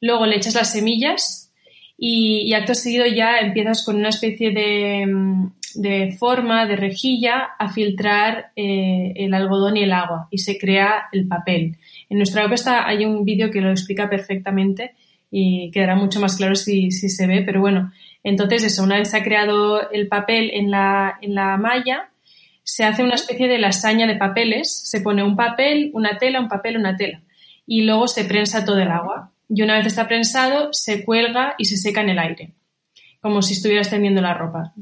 Luego 0.00 0.26
le 0.26 0.36
echas 0.36 0.54
las 0.54 0.72
semillas 0.72 1.52
y, 1.96 2.42
y 2.46 2.54
acto 2.54 2.74
seguido 2.74 3.06
ya 3.06 3.38
empiezas 3.38 3.84
con 3.84 3.96
una 3.96 4.08
especie 4.08 4.50
de, 4.50 5.02
em, 5.02 5.52
de 5.74 6.12
forma, 6.18 6.66
de 6.66 6.76
rejilla, 6.76 7.50
a 7.58 7.70
filtrar 7.72 8.52
eh, 8.56 9.12
el 9.16 9.34
algodón 9.34 9.76
y 9.76 9.82
el 9.82 9.92
agua 9.92 10.28
y 10.30 10.38
se 10.38 10.58
crea 10.58 11.08
el 11.12 11.26
papel. 11.26 11.76
En 12.08 12.18
nuestra 12.18 12.46
web 12.46 12.58
hay 12.66 13.04
un 13.04 13.24
vídeo 13.24 13.50
que 13.50 13.60
lo 13.60 13.70
explica 13.70 14.08
perfectamente 14.08 14.94
y 15.30 15.70
quedará 15.70 15.96
mucho 15.96 16.20
más 16.20 16.36
claro 16.36 16.54
si, 16.54 16.90
se 16.90 17.26
ve, 17.26 17.42
pero 17.42 17.60
bueno, 17.60 17.92
entonces 18.22 18.64
eso, 18.64 18.84
una 18.84 18.98
vez 18.98 19.10
se 19.10 19.16
ha 19.16 19.22
creado 19.22 19.90
el 19.90 20.08
papel 20.08 20.50
en 20.54 20.70
la, 20.70 21.18
en 21.20 21.34
la 21.34 21.56
malla, 21.56 22.10
se 22.62 22.84
hace 22.84 23.02
una 23.02 23.14
especie 23.14 23.48
de 23.48 23.58
lasaña 23.58 24.06
de 24.06 24.16
papeles, 24.16 24.72
se 24.88 25.00
pone 25.00 25.22
un 25.22 25.36
papel, 25.36 25.90
una 25.92 26.18
tela, 26.18 26.40
un 26.40 26.48
papel, 26.48 26.76
una 26.76 26.96
tela 26.96 27.20
y 27.66 27.82
luego 27.82 28.08
se 28.08 28.24
prensa 28.24 28.64
todo 28.64 28.78
el 28.78 28.90
agua. 28.90 29.30
Y 29.48 29.62
una 29.62 29.76
vez 29.76 29.86
está 29.86 30.08
prensado, 30.08 30.72
se 30.72 31.04
cuelga 31.04 31.54
y 31.58 31.66
se 31.66 31.76
seca 31.76 32.00
en 32.00 32.08
el 32.10 32.18
aire 32.18 32.54
como 33.24 33.40
si 33.40 33.54
estuvieras 33.54 33.88
tendiendo 33.88 34.20
la 34.20 34.34
ropa, 34.34 34.74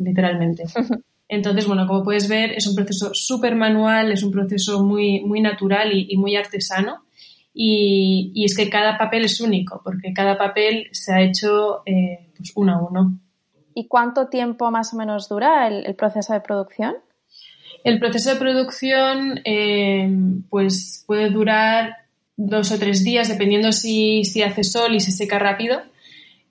literalmente. 0.00 0.64
Entonces, 1.28 1.64
bueno, 1.68 1.86
como 1.86 2.02
puedes 2.02 2.28
ver, 2.28 2.50
es 2.50 2.66
un 2.66 2.74
proceso 2.74 3.14
súper 3.14 3.54
manual, 3.54 4.10
es 4.10 4.24
un 4.24 4.32
proceso 4.32 4.82
muy, 4.82 5.20
muy 5.20 5.40
natural 5.40 5.92
y, 5.92 6.16
muy 6.16 6.34
artesano. 6.34 7.04
Y, 7.54 8.32
es 8.44 8.56
que 8.56 8.68
cada 8.68 8.98
papel 8.98 9.26
es 9.26 9.40
único, 9.40 9.80
porque 9.84 10.12
cada 10.12 10.36
papel 10.36 10.88
se 10.90 11.14
ha 11.14 11.22
hecho 11.22 11.82
eh, 11.86 12.32
pues 12.36 12.50
uno 12.56 12.72
a 12.74 12.82
uno. 12.82 13.20
¿Y 13.74 13.86
cuánto 13.86 14.26
tiempo 14.26 14.72
más 14.72 14.92
o 14.92 14.96
menos 14.96 15.28
dura 15.28 15.68
el, 15.68 15.94
proceso 15.94 16.32
de 16.32 16.40
producción? 16.40 16.96
El 17.84 18.00
proceso 18.00 18.30
de 18.30 18.36
producción 18.40 19.40
eh, 19.44 20.12
pues 20.50 21.04
puede 21.06 21.30
durar 21.30 21.96
dos 22.36 22.72
o 22.72 22.78
tres 22.80 23.04
días, 23.04 23.28
dependiendo 23.28 23.70
si, 23.70 24.24
si 24.24 24.42
hace 24.42 24.64
sol 24.64 24.96
y 24.96 25.00
se 25.00 25.12
seca 25.12 25.38
rápido. 25.38 25.80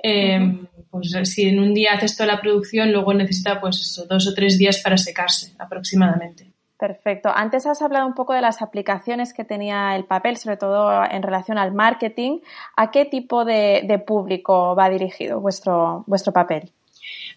Eh, 0.04 0.68
pues 0.92 1.12
si 1.24 1.48
en 1.48 1.60
un 1.60 1.74
día 1.74 1.94
haces 1.94 2.16
toda 2.16 2.28
la 2.28 2.42
producción, 2.42 2.92
luego 2.92 3.14
necesita 3.14 3.60
pues 3.60 4.06
dos 4.08 4.28
o 4.28 4.34
tres 4.36 4.60
días 4.60 4.80
para 4.84 4.98
secarse 4.98 5.54
aproximadamente. 5.58 6.54
Perfecto. 6.78 7.32
Antes 7.34 7.66
has 7.66 7.82
hablado 7.82 8.06
un 8.06 8.14
poco 8.14 8.34
de 8.34 8.42
las 8.42 8.62
aplicaciones 8.62 9.34
que 9.34 9.46
tenía 9.46 9.96
el 9.96 10.04
papel, 10.04 10.36
sobre 10.36 10.58
todo 10.58 11.04
en 11.10 11.24
relación 11.24 11.58
al 11.58 11.74
marketing. 11.74 12.40
¿A 12.76 12.92
qué 12.92 13.06
tipo 13.06 13.46
de, 13.46 14.04
público 14.06 14.76
va 14.76 14.90
dirigido 14.90 15.40
vuestro, 15.40 16.04
vuestro 16.08 16.34
papel? 16.34 16.70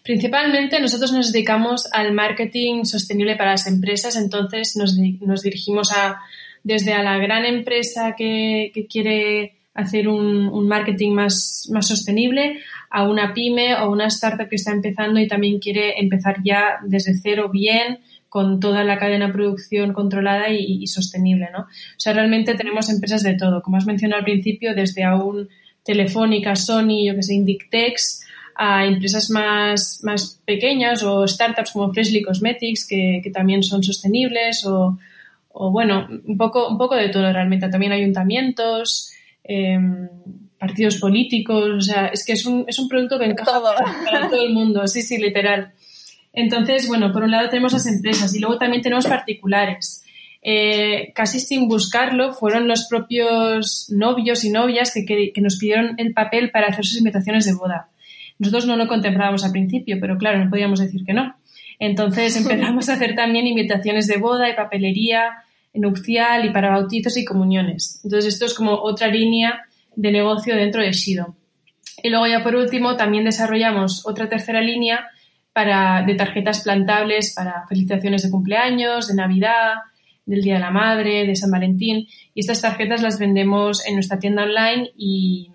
Principalmente 0.03 0.79
nosotros 0.79 1.13
nos 1.13 1.31
dedicamos 1.31 1.89
al 1.93 2.13
marketing 2.13 2.83
sostenible 2.83 3.35
para 3.35 3.51
las 3.51 3.67
empresas, 3.67 4.15
entonces 4.15 4.75
nos, 4.75 4.95
dirigimos 5.43 5.91
a, 5.91 6.19
desde 6.63 6.93
a 6.93 7.03
la 7.03 7.17
gran 7.17 7.45
empresa 7.45 8.15
que, 8.17 8.71
quiere 8.89 9.56
hacer 9.77 10.09
un, 10.09 10.47
un, 10.47 10.67
marketing 10.67 11.11
más, 11.11 11.69
más 11.71 11.87
sostenible 11.87 12.59
a 12.89 13.07
una 13.07 13.33
pyme 13.33 13.75
o 13.75 13.91
una 13.91 14.07
startup 14.07 14.49
que 14.49 14.55
está 14.55 14.71
empezando 14.71 15.19
y 15.19 15.27
también 15.27 15.59
quiere 15.59 15.99
empezar 15.99 16.37
ya 16.43 16.79
desde 16.83 17.13
cero 17.21 17.49
bien 17.49 17.99
con 18.27 18.59
toda 18.59 18.83
la 18.83 18.97
cadena 18.97 19.27
de 19.27 19.33
producción 19.33 19.93
controlada 19.93 20.49
y, 20.49 20.85
sostenible, 20.87 21.49
¿no? 21.53 21.61
O 21.61 21.99
sea, 21.99 22.13
realmente 22.13 22.55
tenemos 22.55 22.89
empresas 22.89 23.23
de 23.23 23.35
todo, 23.35 23.61
como 23.61 23.77
has 23.77 23.85
mencionado 23.85 24.19
al 24.19 24.25
principio, 24.25 24.73
desde 24.73 25.03
aún 25.03 25.47
Telefónica, 25.83 26.55
Sony, 26.55 27.05
yo 27.05 27.15
que 27.15 27.23
sé, 27.23 27.35
Indictex, 27.35 28.25
a 28.55 28.85
empresas 28.85 29.29
más, 29.29 29.99
más 30.03 30.41
pequeñas 30.43 31.03
o 31.03 31.27
startups 31.27 31.71
como 31.71 31.93
Freshly 31.93 32.23
Cosmetics, 32.23 32.85
que, 32.87 33.21
que 33.23 33.29
también 33.29 33.63
son 33.63 33.83
sostenibles, 33.83 34.65
o, 34.65 34.97
o 35.49 35.71
bueno, 35.71 36.07
un 36.25 36.37
poco, 36.37 36.67
un 36.67 36.77
poco 36.77 36.95
de 36.95 37.09
todo 37.09 37.31
realmente. 37.31 37.69
También 37.69 37.91
ayuntamientos, 37.91 39.13
em, 39.47 40.09
partidos 40.59 40.97
políticos, 40.97 41.69
o 41.77 41.81
sea, 41.81 42.07
es 42.07 42.25
que 42.25 42.33
es 42.33 42.45
un, 42.45 42.65
es 42.67 42.79
un 42.79 42.87
producto 42.87 43.19
que 43.19 43.25
encaja 43.25 43.61
Para, 43.61 44.29
todo 44.29 44.43
el 44.43 44.53
mundo, 44.53 44.87
sí, 44.87 45.01
sí, 45.01 45.17
literal. 45.17 45.73
Entonces, 46.33 46.87
bueno, 46.87 47.11
por 47.11 47.23
un 47.23 47.31
lado 47.31 47.49
tenemos 47.49 47.73
las 47.73 47.87
empresas 47.87 48.33
y 48.35 48.39
luego 48.39 48.57
también 48.57 48.81
tenemos 48.81 49.07
particulares. 49.07 50.03
Eh, 50.41 51.11
casi 51.15 51.39
sin 51.39 51.67
buscarlo, 51.67 52.31
fueron 52.33 52.67
los 52.67 52.87
propios 52.87 53.87
novios 53.89 54.43
y 54.43 54.49
novias 54.49 54.93
que, 54.93 55.05
que, 55.05 55.41
nos 55.41 55.57
pidieron 55.57 55.95
el 55.97 56.13
papel 56.13 56.51
para 56.51 56.67
hacer 56.67 56.85
sus 56.85 56.99
invitaciones 56.99 57.45
de 57.45 57.53
boda. 57.53 57.89
Nosotros 58.39 58.67
no 58.67 58.77
lo 58.77 58.87
contemplábamos 58.87 59.43
al 59.43 59.51
principio, 59.51 59.97
pero 59.99 60.17
claro, 60.17 60.43
no 60.43 60.49
podíamos 60.49 60.79
decir 60.79 61.03
que 61.05 61.13
no. 61.13 61.35
Entonces 61.79 62.35
empezamos 62.37 62.89
a 62.89 62.93
hacer 62.93 63.15
también 63.15 63.47
invitaciones 63.47 64.07
de 64.07 64.17
boda 64.17 64.49
y 64.49 64.55
papelería 64.55 65.43
nupcial 65.73 66.45
y 66.45 66.51
para 66.51 66.71
bautizos 66.71 67.17
y 67.17 67.25
comuniones. 67.25 68.01
Entonces 68.03 68.33
esto 68.33 68.45
es 68.45 68.53
como 68.53 68.73
otra 68.73 69.07
línea 69.07 69.61
de 69.95 70.11
negocio 70.11 70.55
dentro 70.55 70.81
de 70.81 70.91
Shido. 70.91 71.35
Y 72.03 72.09
luego 72.09 72.27
ya 72.27 72.43
por 72.43 72.55
último 72.55 72.95
también 72.95 73.25
desarrollamos 73.25 74.05
otra 74.05 74.29
tercera 74.29 74.61
línea 74.61 75.07
para, 75.53 76.03
de 76.05 76.13
tarjetas 76.13 76.61
plantables 76.61 77.33
para 77.35 77.65
felicitaciones 77.67 78.23
de 78.23 78.29
cumpleaños, 78.29 79.07
de 79.07 79.15
Navidad, 79.15 79.75
del 80.25 80.43
Día 80.43 80.55
de 80.55 80.59
la 80.59 80.71
Madre, 80.71 81.25
de 81.25 81.35
San 81.35 81.49
Valentín. 81.49 82.07
Y 82.35 82.41
estas 82.41 82.61
tarjetas 82.61 83.01
las 83.01 83.17
vendemos 83.17 83.85
en 83.87 83.95
nuestra 83.95 84.19
tienda 84.19 84.43
online 84.43 84.91
y, 84.95 85.51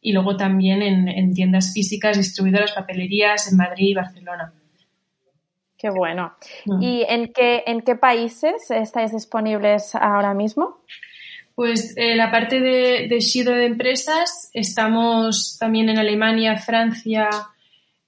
y 0.00 0.12
luego 0.12 0.36
también 0.36 0.82
en, 0.82 1.08
en, 1.08 1.34
tiendas 1.34 1.72
físicas, 1.72 2.16
distribuidoras, 2.16 2.72
papelerías 2.72 3.50
en 3.50 3.56
Madrid 3.56 3.88
y 3.88 3.94
Barcelona. 3.94 4.52
Qué 5.80 5.88
bueno. 5.90 6.34
Mm. 6.66 6.82
¿Y 6.82 7.04
en 7.08 7.32
qué, 7.32 7.62
en 7.66 7.80
qué 7.80 7.96
países 7.96 8.70
estáis 8.70 9.12
disponibles 9.12 9.94
ahora 9.94 10.34
mismo? 10.34 10.80
Pues 11.54 11.94
eh, 11.96 12.16
la 12.16 12.30
parte 12.30 12.60
de, 12.60 13.06
de 13.08 13.20
Shido 13.20 13.52
de 13.52 13.66
empresas, 13.66 14.50
estamos 14.52 15.56
también 15.58 15.88
en 15.88 15.98
Alemania, 15.98 16.56
Francia, 16.56 17.28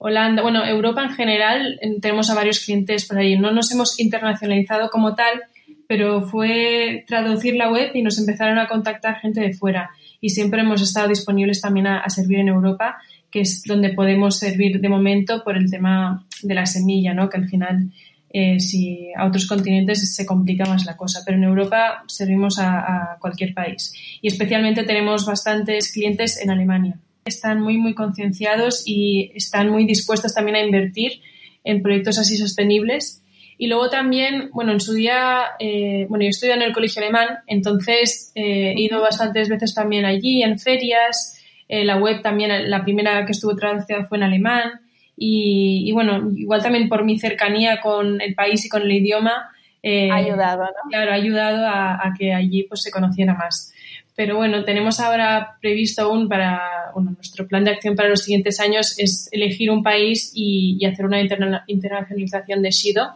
Holanda, 0.05 0.41
bueno, 0.41 0.65
Europa 0.65 1.01
en 1.01 1.13
general, 1.13 1.79
tenemos 2.01 2.29
a 2.29 2.35
varios 2.35 2.59
clientes 2.59 3.07
por 3.07 3.17
ahí. 3.17 3.39
No 3.39 3.51
nos 3.51 3.71
hemos 3.71 3.97
internacionalizado 4.01 4.89
como 4.89 5.15
tal, 5.15 5.43
pero 5.87 6.21
fue 6.23 7.05
traducir 7.07 7.55
la 7.55 7.71
web 7.71 7.91
y 7.93 8.01
nos 8.01 8.19
empezaron 8.19 8.59
a 8.59 8.67
contactar 8.67 9.21
gente 9.21 9.39
de 9.39 9.53
fuera. 9.53 9.91
Y 10.19 10.31
siempre 10.31 10.59
hemos 10.59 10.81
estado 10.81 11.07
disponibles 11.07 11.61
también 11.61 11.87
a, 11.87 12.09
servir 12.09 12.39
en 12.39 12.49
Europa, 12.49 12.97
que 13.33 13.41
es 13.41 13.63
donde 13.63 13.89
podemos 13.89 14.37
servir 14.37 14.79
de 14.79 14.87
momento 14.87 15.43
por 15.43 15.57
el 15.57 15.69
tema 15.71 16.23
de 16.43 16.53
la 16.53 16.67
semilla, 16.67 17.15
¿no? 17.15 17.29
Que 17.31 17.37
al 17.37 17.49
final 17.49 17.91
eh, 18.29 18.59
si 18.59 19.11
a 19.17 19.25
otros 19.25 19.47
continentes 19.47 20.15
se 20.15 20.23
complica 20.23 20.65
más 20.65 20.85
la 20.85 20.95
cosa, 20.95 21.23
pero 21.25 21.39
en 21.39 21.43
Europa 21.43 22.03
servimos 22.07 22.59
a, 22.59 23.17
cualquier 23.19 23.55
país 23.55 23.91
y 24.21 24.27
especialmente 24.27 24.83
tenemos 24.83 25.25
bastantes 25.25 25.91
clientes 25.91 26.39
en 26.43 26.51
Alemania. 26.51 26.99
Están 27.25 27.59
muy, 27.59 27.77
muy 27.77 27.95
concienciados 27.95 28.83
y 28.85 29.31
están 29.33 29.71
muy 29.71 29.85
dispuestos 29.85 30.35
también 30.35 30.57
a 30.57 30.63
invertir 30.63 31.21
en 31.63 31.81
proyectos 31.81 32.19
así 32.19 32.37
sostenibles. 32.37 33.23
Y 33.57 33.65
luego 33.65 33.89
también, 33.89 34.51
bueno, 34.53 34.73
en 34.73 34.79
su 34.79 34.93
día, 34.93 35.45
eh, 35.57 36.05
bueno, 36.07 36.23
yo 36.23 36.29
estudio 36.29 36.53
en 36.53 36.61
el 36.61 36.73
colegio 36.73 37.01
alemán, 37.01 37.39
entonces 37.47 38.31
eh, 38.35 38.73
he 38.75 38.81
ido 38.81 39.01
bastantes 39.01 39.49
veces 39.49 39.73
también 39.73 40.05
allí, 40.05 40.43
en 40.43 40.59
ferias, 40.59 41.39
la 41.69 41.97
web 41.97 42.21
también, 42.21 42.69
la 42.69 42.83
primera 42.83 43.25
que 43.25 43.31
estuvo 43.31 43.55
traducida 43.55 44.05
fue 44.05 44.17
en 44.17 44.23
alemán, 44.23 44.81
y, 45.15 45.91
bueno, 45.93 46.31
igual 46.35 46.61
también 46.61 46.89
por 46.89 47.05
mi 47.05 47.19
cercanía 47.19 47.81
con 47.81 48.19
el 48.19 48.33
país 48.33 48.65
y 48.65 48.69
con 48.69 48.81
el 48.83 48.91
idioma. 48.91 49.49
Eh, 49.81 50.09
ha 50.11 50.15
ayudado, 50.15 50.63
¿no? 50.63 50.89
Claro, 50.89 51.11
ha 51.11 51.15
ayudado 51.15 51.67
a, 51.67 52.13
que 52.17 52.33
allí 52.33 52.63
pues 52.63 52.81
se 52.81 52.91
conociera 52.91 53.33
más. 53.33 53.73
Pero 54.15 54.37
bueno, 54.37 54.63
tenemos 54.63 54.99
ahora 54.99 55.57
previsto 55.61 56.03
aún 56.03 56.29
para, 56.29 56.91
bueno, 56.93 57.11
nuestro 57.11 57.47
plan 57.47 57.63
de 57.63 57.71
acción 57.71 57.95
para 57.95 58.09
los 58.09 58.21
siguientes 58.21 58.59
años 58.59 58.97
es 58.99 59.29
elegir 59.31 59.71
un 59.71 59.83
país 59.83 60.31
y, 60.35 60.83
hacer 60.85 61.05
una 61.05 61.19
internacionalización 61.67 62.61
de 62.61 62.71
Shido 62.71 63.15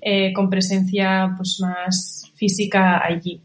eh, 0.00 0.32
con 0.32 0.48
presencia 0.48 1.34
pues 1.36 1.60
más 1.60 2.32
física 2.34 3.04
allí 3.04 3.40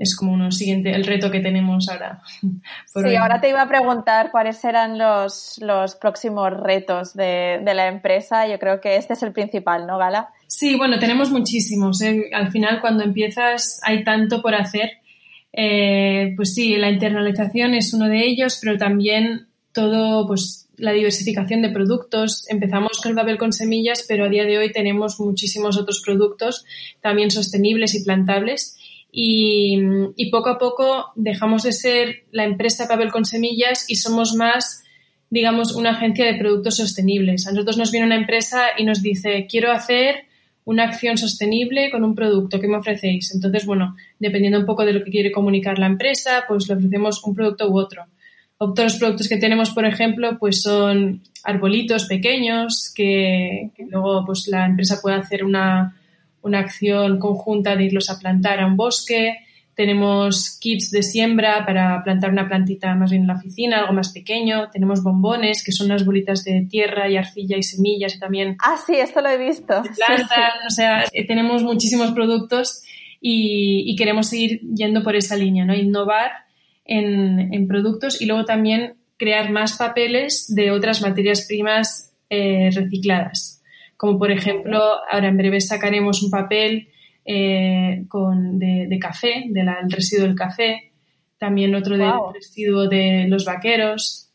es 0.00 0.16
como 0.16 0.32
uno 0.32 0.50
siguiente, 0.50 0.92
el 0.92 1.04
reto 1.04 1.30
que 1.30 1.40
tenemos 1.40 1.90
ahora. 1.90 2.22
sí, 2.40 3.16
ahora 3.16 3.38
te 3.38 3.50
iba 3.50 3.60
a 3.60 3.68
preguntar 3.68 4.30
cuáles 4.30 4.64
eran 4.64 4.96
los, 4.96 5.58
los 5.60 5.94
próximos 5.94 6.54
retos 6.58 7.12
de, 7.12 7.60
de, 7.62 7.74
la 7.74 7.86
empresa. 7.86 8.48
Yo 8.48 8.58
creo 8.58 8.80
que 8.80 8.96
este 8.96 9.12
es 9.12 9.22
el 9.22 9.32
principal, 9.32 9.86
¿no, 9.86 9.98
Gala? 9.98 10.30
Sí, 10.46 10.74
bueno, 10.76 10.98
tenemos 10.98 11.30
muchísimos. 11.30 12.00
¿eh? 12.00 12.30
Al 12.32 12.50
final, 12.50 12.80
cuando 12.80 13.04
empiezas, 13.04 13.78
hay 13.82 14.02
tanto 14.02 14.40
por 14.40 14.54
hacer. 14.54 14.90
Eh, 15.52 16.32
pues 16.34 16.54
sí, 16.54 16.76
la 16.78 16.88
internalización 16.88 17.74
es 17.74 17.92
uno 17.92 18.08
de 18.08 18.24
ellos, 18.24 18.58
pero 18.62 18.78
también 18.78 19.48
todo, 19.74 20.26
pues 20.26 20.66
la 20.78 20.92
diversificación 20.92 21.60
de 21.60 21.68
productos. 21.68 22.46
Empezamos 22.48 23.02
con 23.02 23.10
el 23.10 23.16
papel 23.16 23.36
con 23.36 23.52
semillas, 23.52 24.06
pero 24.08 24.24
a 24.24 24.28
día 24.30 24.44
de 24.44 24.56
hoy 24.56 24.72
tenemos 24.72 25.20
muchísimos 25.20 25.76
otros 25.76 26.00
productos 26.02 26.64
también 27.02 27.30
sostenibles 27.30 27.94
y 27.94 28.02
plantables 28.02 28.78
y, 29.12 30.30
poco 30.30 30.50
a 30.50 30.58
poco 30.58 31.06
dejamos 31.16 31.64
de 31.64 31.72
ser 31.72 32.24
la 32.30 32.44
empresa 32.44 32.86
papel 32.86 33.10
con 33.10 33.24
semillas 33.24 33.84
y 33.88 33.96
somos 33.96 34.34
más, 34.34 34.84
digamos, 35.30 35.74
una 35.74 35.90
agencia 35.90 36.26
de 36.26 36.38
productos 36.38 36.76
sostenibles. 36.76 37.46
A 37.46 37.52
nosotros 37.52 37.76
nos 37.76 37.90
viene 37.90 38.06
una 38.06 38.16
empresa 38.16 38.66
y 38.78 38.84
nos 38.84 39.02
dice, 39.02 39.46
quiero 39.50 39.72
hacer 39.72 40.26
una 40.64 40.84
acción 40.84 41.18
sostenible 41.18 41.90
con 41.90 42.04
un 42.04 42.14
producto 42.14 42.60
que 42.60 42.68
me 42.68 42.76
ofrecéis. 42.76 43.34
Entonces, 43.34 43.66
bueno, 43.66 43.96
dependiendo 44.18 44.60
un 44.60 44.66
poco 44.66 44.84
de 44.84 44.92
lo 44.92 45.04
que 45.04 45.10
quiere 45.10 45.32
comunicar 45.32 45.78
la 45.78 45.86
empresa, 45.86 46.44
pues 46.46 46.68
le 46.68 46.76
ofrecemos 46.76 47.24
un 47.24 47.34
producto 47.34 47.68
u 47.68 47.78
otro. 47.78 48.04
Otros 48.58 48.96
productos 48.96 49.26
que 49.28 49.38
tenemos, 49.38 49.70
por 49.70 49.86
ejemplo, 49.86 50.38
pues 50.38 50.62
son 50.62 51.22
arbolitos 51.44 52.04
pequeños 52.04 52.92
que, 52.94 53.70
que 53.74 53.86
luego 53.86 54.22
pues 54.26 54.46
la 54.48 54.66
empresa 54.66 55.00
puede 55.00 55.16
hacer 55.16 55.44
una, 55.44 55.96
una 56.42 56.60
acción 56.60 57.18
conjunta 57.18 57.76
de 57.76 57.84
irlos 57.84 58.10
a 58.10 58.18
plantar 58.18 58.60
a 58.60 58.66
un 58.66 58.76
bosque. 58.76 59.38
Tenemos 59.74 60.58
kits 60.60 60.90
de 60.90 61.02
siembra 61.02 61.64
para 61.64 62.02
plantar 62.02 62.30
una 62.30 62.46
plantita 62.46 62.94
más 62.94 63.10
bien 63.10 63.22
en 63.22 63.28
la 63.28 63.34
oficina, 63.34 63.78
algo 63.78 63.92
más 63.92 64.12
pequeño. 64.12 64.68
Tenemos 64.70 65.02
bombones, 65.02 65.64
que 65.64 65.72
son 65.72 65.86
unas 65.86 66.04
bolitas 66.04 66.44
de 66.44 66.66
tierra 66.68 67.08
y 67.08 67.16
arcilla 67.16 67.56
y 67.56 67.62
semillas 67.62 68.14
y 68.14 68.18
también... 68.18 68.56
Ah, 68.62 68.76
sí, 68.84 68.96
esto 68.96 69.20
lo 69.20 69.28
he 69.28 69.38
visto. 69.38 69.80
o 70.66 70.70
sea, 70.70 71.04
eh, 71.12 71.26
tenemos 71.26 71.62
muchísimos 71.62 72.12
productos 72.12 72.82
y, 73.20 73.94
queremos 73.96 74.28
seguir 74.28 74.60
yendo 74.74 75.02
por 75.02 75.14
esa 75.14 75.36
línea, 75.36 75.64
¿no? 75.64 75.74
Innovar 75.74 76.30
en, 76.84 77.66
productos 77.68 78.20
y 78.20 78.26
luego 78.26 78.44
también 78.44 78.94
crear 79.18 79.50
más 79.50 79.76
papeles 79.76 80.46
de 80.54 80.72
otras 80.72 81.02
materias 81.02 81.46
primas 81.46 82.12
eh, 82.30 82.70
recicladas 82.72 83.59
como 84.00 84.18
por 84.18 84.30
ejemplo, 84.30 84.80
ahora 85.10 85.28
en 85.28 85.36
breve 85.36 85.60
sacaremos 85.60 86.22
un 86.22 86.30
papel 86.30 86.88
eh, 87.22 88.06
con, 88.08 88.58
de, 88.58 88.98
café, 88.98 89.44
del 89.50 89.68
residuo 89.90 90.26
del 90.26 90.34
café, 90.34 90.92
también 91.36 91.74
otro 91.74 91.98
del 91.98 92.10
residuo 92.32 92.88
de 92.88 93.26
los 93.28 93.44
vaqueros. 93.44 94.30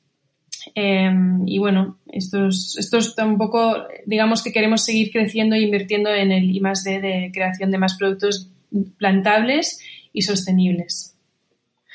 Em, 0.75 1.48
y 1.48 1.57
bueno, 1.57 1.98
esto 2.05 2.50
es, 2.50 3.15
un 3.17 3.39
poco, 3.39 3.88
digamos 4.05 4.43
que 4.43 4.51
queremos 4.51 4.86
seguir 4.86 5.12
creciendo 5.12 5.55
e 5.55 5.62
invirtiendo 5.62 6.12
en 6.12 6.31
el 6.31 6.43
I 6.55 6.62
de 7.01 7.31
creación 7.34 7.72
de 7.72 7.79
más 7.79 7.98
productos 7.98 8.51
plantables 9.00 9.79
y 10.13 10.22
sostenibles. 10.22 11.14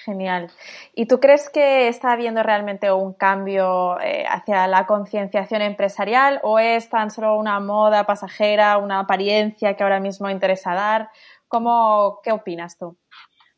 Genial. 0.05 0.51
¿Y 0.95 1.07
tú 1.07 1.21
crees 1.21 1.51
que 1.51 1.89
está 1.89 2.13
habiendo 2.13 2.43
realmente 2.43 2.91
un 2.91 3.13
cambio 3.13 4.01
eh, 4.01 4.25
hacia 4.27 4.67
la 4.67 4.87
concienciación 4.87 5.63
empresarial 5.63 6.41
o 6.43 6.59
es 6.59 6.89
tan 6.89 7.11
solo 7.11 7.37
una 7.37 7.61
moda 7.61 8.07
pasajera, 8.07 8.79
una 8.79 9.01
apariencia 9.01 9.75
que 9.75 9.83
ahora 9.83 10.01
mismo 10.01 10.31
interesa 10.31 10.75
dar? 10.75 11.11
¿Cómo, 11.49 12.21
¿Qué 12.23 12.33
opinas 12.33 12.79
tú? 12.79 12.97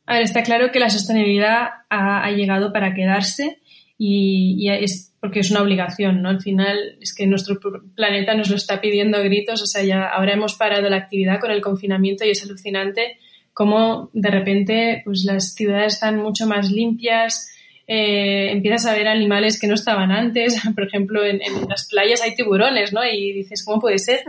A 0.07 0.15
ver, 0.15 0.23
está 0.23 0.43
claro 0.43 0.73
que 0.73 0.81
la 0.81 0.91
sostenibilidad 0.91 1.69
ha, 1.89 2.29
llegado 2.31 2.73
para 2.73 2.95
quedarse 2.95 3.61
y, 3.97 4.69
es 4.69 5.15
porque 5.21 5.41
es 5.41 5.51
una 5.53 5.63
obligación, 5.63 6.23
¿no? 6.23 6.31
Al 6.31 6.41
final 6.41 6.97
es 7.01 7.15
que 7.15 7.29
nuestro 7.29 7.61
planeta 7.95 8.35
nos 8.35 8.51
lo 8.51 8.57
está 8.57 8.81
pidiendo 8.81 9.19
a 9.19 9.21
gritos, 9.21 9.63
o 9.63 9.67
sea, 9.67 9.85
ya 9.85 10.09
ahora 10.09 10.33
hemos 10.33 10.55
parado 10.55 10.89
la 10.91 10.97
actividad 10.97 11.39
con 11.39 11.53
el 11.53 11.61
confinamiento 11.61 12.25
y 12.25 12.31
es 12.31 12.43
alucinante 12.43 13.19
cómo 13.53 14.11
de 14.13 14.31
repente 14.31 15.03
pues 15.05 15.25
las 15.25 15.55
ciudades 15.55 15.95
están 15.95 16.19
mucho 16.19 16.47
más 16.47 16.71
limpias, 16.71 17.53
eh, 17.87 18.53
empiezas 18.53 18.87
a 18.87 18.95
ver 18.95 19.09
animales 19.09 19.61
que 19.61 19.67
no 19.67 19.75
estaban 19.75 20.13
antes, 20.13 20.61
por 20.75 20.87
ejemplo 20.87 21.25
en, 21.25 21.41
las 21.69 21.89
playas 21.89 22.23
hay 22.23 22.35
tiburones, 22.35 22.93
¿no? 22.93 23.05
Y 23.05 23.33
dices, 23.33 23.65
¿cómo 23.65 23.81
puede 23.81 23.99
ser? 23.99 24.21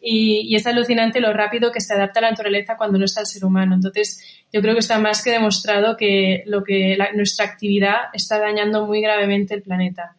Y, 0.00 0.54
es 0.54 0.66
alucinante 0.66 1.20
lo 1.20 1.32
rápido 1.32 1.72
que 1.72 1.80
se 1.80 1.94
adapta 1.94 2.20
la 2.20 2.30
naturaleza 2.30 2.76
cuando 2.76 2.98
no 2.98 3.04
está 3.04 3.20
el 3.20 3.26
ser 3.26 3.44
humano. 3.44 3.74
Entonces, 3.74 4.22
yo 4.52 4.62
creo 4.62 4.74
que 4.74 4.80
está 4.80 4.98
más 4.98 5.22
que 5.22 5.32
demostrado 5.32 5.96
que 5.96 6.44
lo 6.46 6.62
que 6.62 6.96
nuestra 7.14 7.44
actividad 7.44 7.96
está 8.12 8.38
dañando 8.38 8.86
muy 8.86 9.00
gravemente 9.00 9.54
el 9.54 9.62
planeta. 9.62 10.16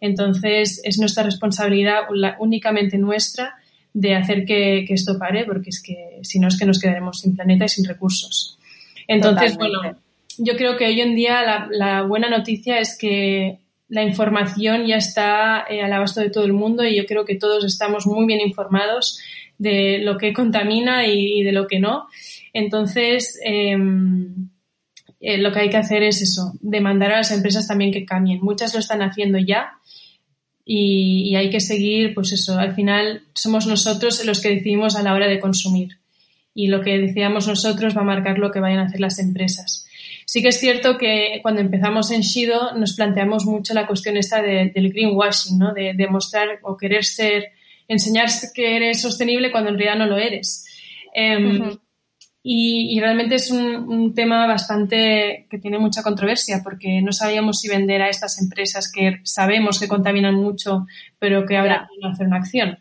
Entonces, 0.00 0.82
es 0.84 0.98
nuestra 0.98 1.22
responsabilidad 1.22 2.00
únicamente 2.38 2.98
nuestra 2.98 3.54
de 3.96 4.14
hacer 4.14 4.44
que, 4.44 4.84
esto 4.90 5.18
pare, 5.18 5.46
porque 5.46 5.70
es 5.70 5.82
que 5.82 6.18
si 6.20 6.38
no 6.38 6.48
es 6.48 6.58
que 6.58 6.66
nos 6.66 6.78
quedaremos 6.78 7.20
sin 7.20 7.34
planeta 7.34 7.64
y 7.64 7.70
sin 7.70 7.86
recursos. 7.86 8.58
Entonces, 9.08 9.56
bueno, 9.56 9.80
yo 10.36 10.54
creo 10.54 10.76
que 10.76 10.84
hoy 10.84 11.00
en 11.00 11.16
día 11.16 11.66
la, 11.70 12.02
buena 12.02 12.28
noticia 12.28 12.78
es 12.78 12.98
que 12.98 13.58
la 13.88 14.02
información 14.02 14.84
ya 14.84 14.96
está 14.96 15.64
eh, 15.70 15.80
al 15.80 15.94
abasto 15.94 16.20
de 16.20 16.28
todo 16.28 16.44
el 16.44 16.52
mundo 16.52 16.84
y 16.84 16.94
yo 16.94 17.06
creo 17.06 17.24
que 17.24 17.36
todos 17.36 17.64
estamos 17.64 18.06
muy 18.06 18.26
bien 18.26 18.42
informados 18.42 19.18
de 19.56 20.00
lo 20.02 20.18
que 20.18 20.34
contamina 20.34 21.06
y, 21.06 21.42
de 21.42 21.52
lo 21.52 21.66
que 21.66 21.78
no. 21.78 22.06
Entonces, 22.52 23.40
em, 23.42 24.50
eh, 25.20 25.38
lo 25.38 25.52
que 25.52 25.60
hay 25.60 25.70
que 25.70 25.78
hacer 25.78 26.02
es 26.02 26.20
eso, 26.20 26.52
demandar 26.60 27.12
a 27.12 27.16
las 27.18 27.32
empresas 27.32 27.66
también 27.66 27.92
que 27.92 28.04
cambien. 28.04 28.40
Muchas 28.42 28.74
lo 28.74 28.80
están 28.80 29.00
haciendo 29.00 29.38
ya 29.38 29.78
y, 30.68 31.36
hay 31.36 31.48
que 31.48 31.60
seguir, 31.60 32.12
pues 32.12 32.32
eso, 32.32 32.58
al 32.58 32.74
final 32.74 33.22
somos 33.34 33.68
nosotros 33.68 34.24
los 34.26 34.40
que 34.40 34.48
decidimos 34.48 34.96
a 34.96 35.02
la 35.02 35.14
hora 35.14 35.28
de 35.28 35.38
consumir 35.38 35.98
y 36.54 36.66
lo 36.66 36.80
que 36.80 36.98
decidamos 36.98 37.46
nosotros 37.46 37.96
va 37.96 38.00
a 38.00 38.04
marcar 38.04 38.38
lo 38.38 38.50
que 38.50 38.58
vayan 38.58 38.80
a 38.80 38.86
hacer 38.86 38.98
las 38.98 39.20
empresas. 39.20 39.86
Sí 40.24 40.42
que 40.42 40.48
es 40.48 40.58
cierto 40.58 40.98
que 40.98 41.38
cuando 41.40 41.60
empezamos 41.60 42.10
en 42.10 42.22
Shido 42.22 42.76
nos 42.76 42.94
planteamos 42.96 43.46
mucho 43.46 43.74
la 43.74 43.86
cuestión 43.86 44.16
esta 44.16 44.42
del 44.42 44.92
greenwashing, 44.92 45.56
¿no? 45.56 45.72
De, 45.72 45.94
demostrar 45.94 46.58
o 46.62 46.76
querer 46.76 47.04
ser, 47.04 47.52
enseñar 47.86 48.28
que 48.52 48.76
eres 48.76 49.00
sostenible 49.00 49.52
cuando 49.52 49.70
en 49.70 49.78
realidad 49.78 49.98
no 49.98 50.06
lo 50.06 50.18
eres. 50.18 50.66
Em, 51.14 51.78
y, 52.48 53.00
realmente 53.00 53.34
es 53.34 53.50
un, 53.50 54.14
tema 54.14 54.46
bastante 54.46 55.48
que 55.50 55.58
tiene 55.58 55.80
mucha 55.80 56.04
controversia 56.04 56.60
porque 56.62 57.02
no 57.02 57.10
sabíamos 57.10 57.58
si 57.58 57.68
vender 57.68 58.02
a 58.02 58.08
estas 58.08 58.40
empresas 58.40 58.92
que 58.92 59.18
sabemos 59.24 59.80
que 59.80 59.88
contaminan 59.88 60.36
mucho, 60.36 60.86
pero 61.18 61.44
que 61.44 61.56
ahora 61.56 61.88
quieren 61.88 62.12
hacer 62.12 62.28
una 62.28 62.36
acción. 62.36 62.78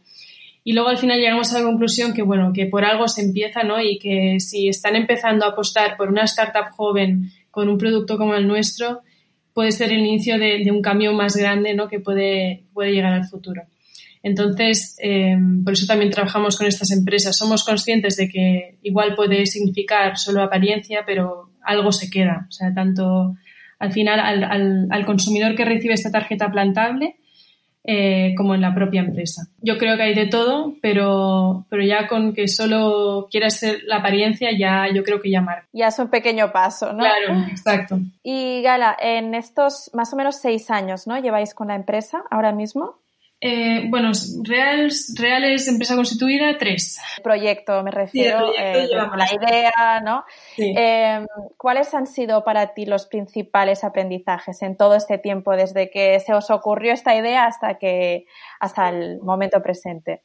Y 0.63 0.73
luego 0.73 0.89
al 0.89 0.99
final 0.99 1.19
llegamos 1.19 1.51
a 1.51 1.57
la 1.57 1.65
conclusión 1.65 2.13
que, 2.13 2.21
bueno, 2.21 2.53
que 2.53 2.67
por 2.67 2.85
algo 2.85 3.07
se 3.07 3.23
empieza, 3.23 3.63
¿no? 3.63 3.81
Y 3.81 3.97
que 3.97 4.39
si 4.39 4.67
están 4.67 4.95
empezando 4.95 5.45
a 5.45 5.49
apostar 5.49 5.97
por 5.97 6.09
una 6.09 6.25
startup 6.25 6.69
joven 6.69 7.31
con 7.49 7.67
un 7.67 7.79
producto 7.79 8.19
como 8.19 8.35
el 8.35 8.47
nuestro, 8.47 9.01
puede 9.51 9.71
ser 9.71 9.91
el 9.91 10.05
inicio 10.05 10.37
de, 10.37 10.59
de 10.63 10.69
un 10.69 10.83
cambio 10.83 11.11
más 11.13 11.35
grande, 11.35 11.73
¿no? 11.73 11.87
Que 11.87 11.99
puede, 11.99 12.65
puede 12.71 12.91
llegar 12.91 13.13
al 13.13 13.25
futuro. 13.25 13.63
Entonces, 14.25 14.97
em, 14.97 15.63
por 15.63 15.73
eso 15.73 15.85
también 15.85 16.09
trabajamos 16.09 16.57
con 16.57 16.65
estas 16.65 16.89
empresas. 16.89 17.37
Somos 17.37 17.63
conscientes 17.63 18.17
de 18.17 18.27
que 18.27 18.79
igual 18.81 19.13
puede 19.13 19.45
significar 19.45 20.17
solo 20.17 20.41
apariencia, 20.41 21.03
pero 21.05 21.51
algo 21.61 21.91
se 21.91 22.09
queda. 22.09 22.47
O 22.49 22.51
sea, 22.51 22.73
tanto 22.73 23.35
al 23.77 23.91
final 23.91 24.89
al, 24.89 25.05
consumidor 25.05 25.53
que 25.53 25.63
recibe 25.63 25.93
esta 25.93 26.09
tarjeta 26.09 26.49
plantable 26.51 27.17
eh, 27.83 28.33
como 28.35 28.55
en 28.55 28.61
la 28.61 28.73
propia 28.73 29.01
empresa. 29.01 29.43
Yo 29.61 29.77
creo 29.77 29.95
que 29.95 30.01
hay 30.01 30.15
de 30.15 30.25
todo, 30.25 30.73
pero, 30.81 31.67
pero 31.69 31.83
ya 31.83 32.07
con 32.07 32.33
que 32.33 32.47
solo 32.47 33.27
quieras 33.29 33.59
ser 33.59 33.83
la 33.85 33.97
apariencia, 33.97 34.49
ya 34.57 34.87
yo 34.91 35.03
creo 35.03 35.21
que 35.21 35.29
ya 35.29 35.41
marca. 35.41 35.67
Ya 35.71 35.89
es 35.89 35.99
un 35.99 36.09
pequeño 36.09 36.51
paso, 36.51 36.93
¿no? 36.93 37.03
Claro, 37.03 37.45
exacto. 37.51 37.99
Y 38.23 38.63
Gala, 38.63 38.97
en 38.99 39.35
estos 39.35 39.91
más 39.93 40.11
o 40.13 40.15
menos 40.15 40.37
seis 40.37 40.71
años, 40.71 41.05
¿no? 41.05 41.15
Lleváis 41.19 41.53
con 41.53 41.67
la 41.67 41.75
empresa 41.75 42.23
ahora 42.31 42.51
mismo. 42.51 43.04
Eh, 43.41 43.85
bueno, 43.89 44.11
reales, 44.43 45.13
reales 45.17 45.67
empresa 45.67 45.95
constituida, 45.95 46.57
tres. 46.57 46.97
Proyecto, 47.21 47.83
me 47.83 47.91
refiero 47.91 48.51
eh, 48.57 48.87
a 48.97 49.17
la 49.17 49.27
idea, 49.33 50.01
¿no? 50.03 50.23
Em, 50.57 51.25
¿Cuáles 51.57 51.93
han 51.93 52.07
sido 52.07 52.43
para 52.43 52.73
ti 52.73 52.85
los 52.85 53.07
principales 53.07 53.83
aprendizajes 53.83 54.61
en 54.61 54.77
todo 54.77 54.95
este 54.95 55.17
tiempo, 55.17 55.55
desde 55.55 55.89
que 55.89 56.19
se 56.21 56.33
os 56.33 56.49
ocurrió 56.49 56.93
esta 56.93 57.15
idea 57.15 57.45
hasta 57.45 57.77
que 57.77 58.25
hasta 58.59 58.89
el 58.89 59.19
momento 59.21 59.61
presente? 59.61 60.23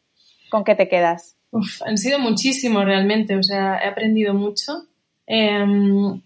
¿Con 0.50 0.64
qué 0.64 0.74
te 0.74 0.88
quedas? 0.88 1.36
han 1.84 1.98
sido 1.98 2.20
muchísimos 2.20 2.84
realmente, 2.84 3.36
o 3.36 3.42
sea, 3.42 3.80
he 3.82 3.88
aprendido 3.88 4.34
mucho. 4.34 4.84
Em, 5.26 6.22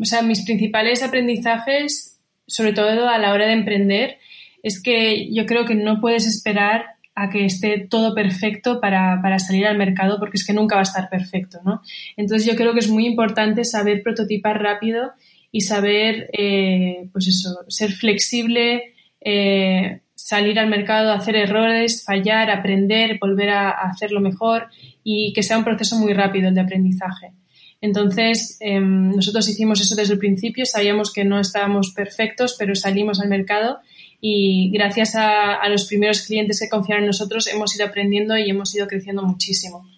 o 0.00 0.04
sea, 0.04 0.22
mis 0.22 0.44
principales 0.44 1.02
aprendizajes, 1.02 2.20
sobre 2.46 2.72
todo 2.72 3.08
a 3.08 3.18
la 3.18 3.32
hora 3.32 3.46
de 3.46 3.54
emprender, 3.54 4.18
es 4.62 4.82
que 4.82 5.32
yo 5.32 5.46
creo 5.46 5.64
que 5.64 5.74
no 5.74 6.00
puedes 6.00 6.26
esperar 6.26 6.84
a 7.14 7.28
que 7.28 7.44
esté 7.44 7.86
todo 7.90 8.14
perfecto 8.14 8.80
para, 8.80 9.38
salir 9.38 9.66
al 9.66 9.76
mercado 9.76 10.18
porque 10.18 10.36
es 10.36 10.46
que 10.46 10.52
nunca 10.52 10.76
va 10.76 10.82
a 10.82 10.84
estar 10.84 11.10
perfecto, 11.10 11.58
¿no? 11.64 11.82
Entonces 12.16 12.46
yo 12.46 12.56
creo 12.56 12.72
que 12.72 12.78
es 12.78 12.88
muy 12.88 13.06
importante 13.06 13.64
saber 13.64 14.02
prototipar 14.02 14.62
rápido 14.62 15.12
y 15.52 15.62
saber, 15.62 16.30
eh, 16.32 17.08
pues 17.12 17.26
eso, 17.26 17.64
ser 17.68 17.92
flexible, 17.92 18.94
eh, 19.20 20.00
salir 20.14 20.58
al 20.58 20.68
mercado, 20.68 21.12
hacer 21.12 21.36
errores, 21.36 22.04
fallar, 22.04 22.50
aprender, 22.50 23.18
volver 23.20 23.50
a, 23.50 23.70
hacerlo 23.70 24.20
mejor 24.20 24.68
y 25.02 25.32
que 25.32 25.42
sea 25.42 25.58
un 25.58 25.64
proceso 25.64 25.96
muy 25.96 26.12
rápido 26.12 26.48
el 26.48 26.54
de 26.54 26.60
aprendizaje. 26.60 27.32
Entonces, 27.80 28.58
em, 28.60 29.10
nosotros 29.10 29.48
hicimos 29.48 29.80
eso 29.80 29.96
desde 29.96 30.12
el 30.12 30.18
principio, 30.18 30.66
sabíamos 30.66 31.12
que 31.12 31.24
no 31.24 31.40
estábamos 31.40 31.92
perfectos, 31.92 32.54
pero 32.58 32.74
salimos 32.74 33.20
al 33.20 33.28
mercado 33.28 33.80
y 34.20 34.70
gracias 34.70 35.14
a, 35.16 35.66
los 35.68 35.86
primeros 35.86 36.22
clientes 36.22 36.60
que 36.60 36.68
confiaron 36.68 37.04
en 37.04 37.08
nosotros 37.08 37.46
hemos 37.46 37.74
ido 37.74 37.86
aprendiendo 37.86 38.36
y 38.36 38.50
hemos 38.50 38.74
ido 38.74 38.86
creciendo 38.86 39.22
muchísimo. 39.22 39.88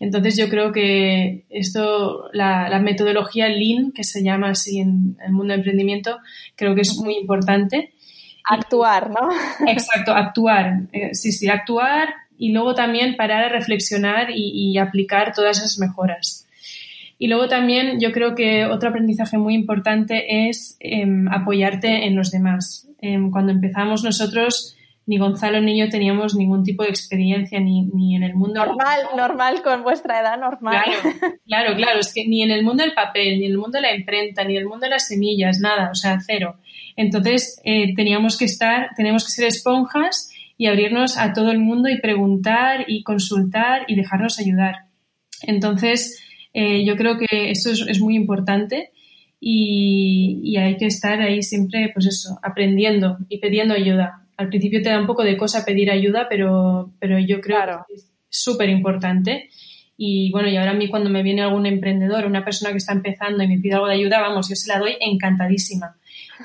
Entonces 0.00 0.36
yo 0.36 0.48
creo 0.48 0.72
que 0.72 1.44
esto, 1.50 2.28
la, 2.32 2.78
metodología 2.80 3.48
Lean, 3.48 3.92
que 3.92 4.04
se 4.04 4.22
llama 4.22 4.50
así 4.50 4.78
en 4.78 5.16
el 5.24 5.32
mundo 5.32 5.52
de 5.52 5.58
emprendimiento, 5.58 6.18
creo 6.56 6.74
que 6.74 6.82
es 6.82 6.96
muy 6.96 7.16
importante. 7.16 7.92
Actuar, 8.48 9.10
¿no? 9.10 9.28
Exacto, 9.66 10.12
actuar. 10.12 10.82
Eh, 10.92 11.14
sí, 11.14 11.32
sí, 11.32 11.48
actuar 11.48 12.14
y 12.38 12.52
luego 12.52 12.74
también 12.74 13.16
parar 13.16 13.44
a 13.44 13.48
reflexionar 13.48 14.28
y, 14.30 14.76
aplicar 14.78 15.32
todas 15.34 15.58
esas 15.58 15.78
mejoras. 15.78 16.43
Y 17.18 17.28
luego 17.28 17.48
también 17.48 18.00
yo 18.00 18.12
creo 18.12 18.34
que 18.34 18.66
otro 18.66 18.90
aprendizaje 18.90 19.38
muy 19.38 19.54
importante 19.54 20.48
es 20.48 20.76
em, 20.80 21.28
apoyarte 21.28 22.06
en 22.06 22.16
los 22.16 22.30
demás. 22.30 22.88
Em, 23.00 23.30
cuando 23.30 23.52
empezamos 23.52 24.02
nosotros, 24.02 24.76
ni 25.06 25.18
Gonzalo 25.18 25.60
ni 25.60 25.78
yo 25.78 25.88
teníamos 25.88 26.34
ningún 26.34 26.64
tipo 26.64 26.82
de 26.82 26.88
experiencia 26.88 27.60
ni, 27.60 27.86
ni 27.94 28.16
en 28.16 28.22
el 28.22 28.34
mundo. 28.34 28.64
Normal, 28.64 29.00
normal, 29.16 29.62
con 29.62 29.82
vuestra 29.82 30.20
edad 30.20 30.38
normal. 30.38 30.82
Claro, 31.46 31.76
claro, 31.76 32.00
es 32.00 32.12
que 32.12 32.26
ni 32.26 32.42
en 32.42 32.50
el 32.50 32.64
mundo 32.64 32.82
del 32.82 32.94
papel, 32.94 33.38
ni 33.38 33.44
en 33.44 33.52
el 33.52 33.58
mundo 33.58 33.76
de 33.76 33.82
la 33.82 33.94
imprenta, 33.94 34.44
ni 34.44 34.56
en 34.56 34.62
el 34.62 34.66
mundo 34.66 34.86
de 34.86 34.90
las 34.90 35.06
semillas, 35.06 35.60
nada, 35.60 35.90
o 35.90 35.94
sea, 35.94 36.18
cero. 36.26 36.56
Entonces, 36.96 37.60
eh, 37.64 37.94
teníamos 37.94 38.38
que 38.38 38.46
estar, 38.46 38.90
tenemos 38.96 39.24
que 39.24 39.32
ser 39.32 39.44
esponjas 39.46 40.30
y 40.56 40.66
abrirnos 40.66 41.18
a 41.18 41.32
todo 41.32 41.50
el 41.50 41.58
mundo 41.58 41.88
y 41.88 42.00
preguntar 42.00 42.84
y 42.88 43.02
consultar 43.02 43.84
y 43.88 43.94
dejarnos 43.94 44.38
ayudar. 44.38 44.86
Entonces, 45.42 46.18
eh, 46.54 46.84
yo 46.84 46.96
creo 46.96 47.18
que 47.18 47.50
eso 47.50 47.70
es, 47.70 47.84
es 47.86 48.00
muy 48.00 48.16
importante 48.16 48.92
y, 49.46 50.56
hay 50.56 50.78
que 50.78 50.86
estar 50.86 51.20
ahí 51.20 51.42
siempre, 51.42 51.90
pues 51.92 52.06
eso, 52.06 52.38
aprendiendo 52.42 53.18
y 53.28 53.38
pidiendo 53.38 53.74
ayuda. 53.74 54.22
Al 54.38 54.48
principio 54.48 54.80
te 54.80 54.88
da 54.88 54.98
un 54.98 55.06
poco 55.06 55.22
de 55.22 55.36
cosa 55.36 55.66
pedir 55.66 55.90
ayuda, 55.90 56.28
pero, 56.30 56.92
pero 56.98 57.18
yo 57.18 57.42
creo 57.42 57.84
que 57.86 57.94
es 57.94 58.10
súper 58.30 58.70
importante. 58.70 59.50
Y 59.98 60.30
bueno, 60.30 60.48
y 60.48 60.56
ahora 60.56 60.70
a 60.70 60.74
mí 60.74 60.88
cuando 60.88 61.10
me 61.10 61.22
viene 61.22 61.42
algún 61.42 61.66
emprendedor, 61.66 62.24
una 62.24 62.42
persona 62.42 62.70
que 62.70 62.78
está 62.78 62.92
empezando 62.92 63.42
y 63.42 63.48
me 63.48 63.58
pide 63.58 63.74
algo 63.74 63.86
de 63.86 63.94
ayuda, 63.94 64.22
vamos, 64.22 64.48
yo 64.48 64.56
se 64.56 64.68
la 64.68 64.78
doy 64.78 64.96
encantadísima. 64.98 65.96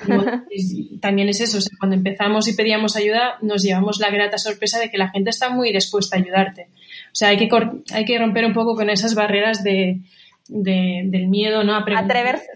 también 1.00 1.28
es 1.30 1.40
eso, 1.40 1.58
cuando 1.78 1.96
empezamos 1.96 2.48
y 2.48 2.54
pedíamos 2.54 2.96
ayuda, 2.96 3.38
nos 3.40 3.62
llevamos 3.62 3.98
la 3.98 4.10
grata 4.10 4.36
sorpresa 4.38 4.78
de 4.78 4.90
que 4.90 4.98
la 4.98 5.08
gente 5.08 5.30
está 5.30 5.48
muy 5.48 5.72
dispuesta 5.72 6.16
a 6.16 6.20
ayudarte. 6.20 6.68
O 7.12 7.14
sea, 7.14 7.28
hay 7.28 7.36
que, 7.36 7.48
hay 7.92 8.04
que 8.04 8.18
romper 8.18 8.44
un 8.44 8.52
poco 8.52 8.74
con 8.74 8.90
esas 8.90 9.14
barreras 9.14 9.64
de, 9.64 10.00
del 10.48 11.28
miedo, 11.28 11.64
¿no? 11.64 11.74
A 11.74 11.84
atreverse, 11.96 12.48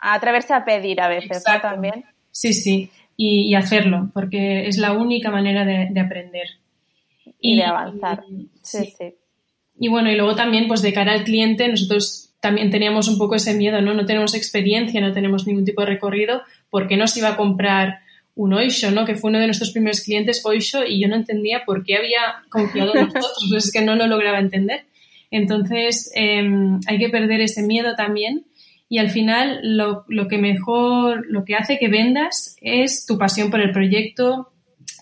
a 0.00 0.14
atreverse 0.14 0.54
a 0.54 0.64
pedir 0.64 1.00
a 1.00 1.08
veces, 1.08 1.44
¿no? 1.46 1.60
También. 1.60 2.04
Sí, 2.30 2.52
sí, 2.52 2.90
y, 3.16 3.54
hacerlo, 3.54 4.10
porque 4.12 4.66
es 4.66 4.78
la 4.78 4.92
única 4.92 5.30
manera 5.30 5.64
de, 5.64 6.00
aprender. 6.00 6.48
Y, 7.40 7.56
de 7.56 7.64
avanzar. 7.64 8.24
Sí, 8.62 8.92
sí, 8.98 9.14
Y 9.78 9.88
bueno, 9.88 10.10
y 10.10 10.16
luego 10.16 10.34
también, 10.34 10.66
pues 10.66 10.82
de 10.82 10.92
cara 10.92 11.12
al 11.12 11.24
cliente, 11.24 11.68
nosotros 11.68 12.34
también 12.40 12.70
teníamos 12.70 13.08
un 13.08 13.16
poco 13.16 13.36
ese 13.36 13.54
miedo, 13.54 13.80
¿no? 13.80 13.94
No 13.94 14.04
tenemos 14.04 14.34
experiencia, 14.34 15.00
no 15.00 15.12
tenemos 15.12 15.46
ningún 15.46 15.64
tipo 15.64 15.82
de 15.82 15.86
recorrido, 15.86 16.42
¿por 16.70 16.88
qué 16.88 16.96
nos 16.96 17.16
iba 17.16 17.30
a 17.30 17.36
comprar 17.36 18.00
un 18.36 18.52
Oisho, 18.52 18.90
¿no? 18.90 19.04
Que 19.04 19.14
fue 19.14 19.30
uno 19.30 19.38
de 19.38 19.46
nuestros 19.46 19.70
primeros 19.70 20.00
clientes, 20.00 20.44
Oisho, 20.44 20.84
y 20.84 21.00
yo 21.00 21.08
no 21.08 21.16
entendía 21.16 21.64
por 21.64 21.84
qué 21.84 21.96
había 21.96 22.42
confiado 22.48 22.94
en 22.94 23.06
nosotros, 23.06 23.52
es 23.56 23.72
que 23.72 23.82
no 23.82 23.94
lo 23.94 24.06
lograba 24.06 24.38
entender. 24.38 24.86
Entonces, 25.30 26.10
em, 26.14 26.80
hay 26.86 26.98
que 26.98 27.08
perder 27.08 27.40
ese 27.40 27.62
miedo 27.62 27.94
también 27.96 28.46
y 28.88 28.98
al 28.98 29.10
final 29.10 29.60
lo, 29.62 30.04
que 30.28 30.38
mejor, 30.38 31.26
lo 31.28 31.44
que 31.44 31.54
hace 31.54 31.78
que 31.78 31.88
vendas 31.88 32.56
es 32.60 33.06
tu 33.06 33.18
pasión 33.18 33.50
por 33.50 33.60
el 33.60 33.72
proyecto, 33.72 34.52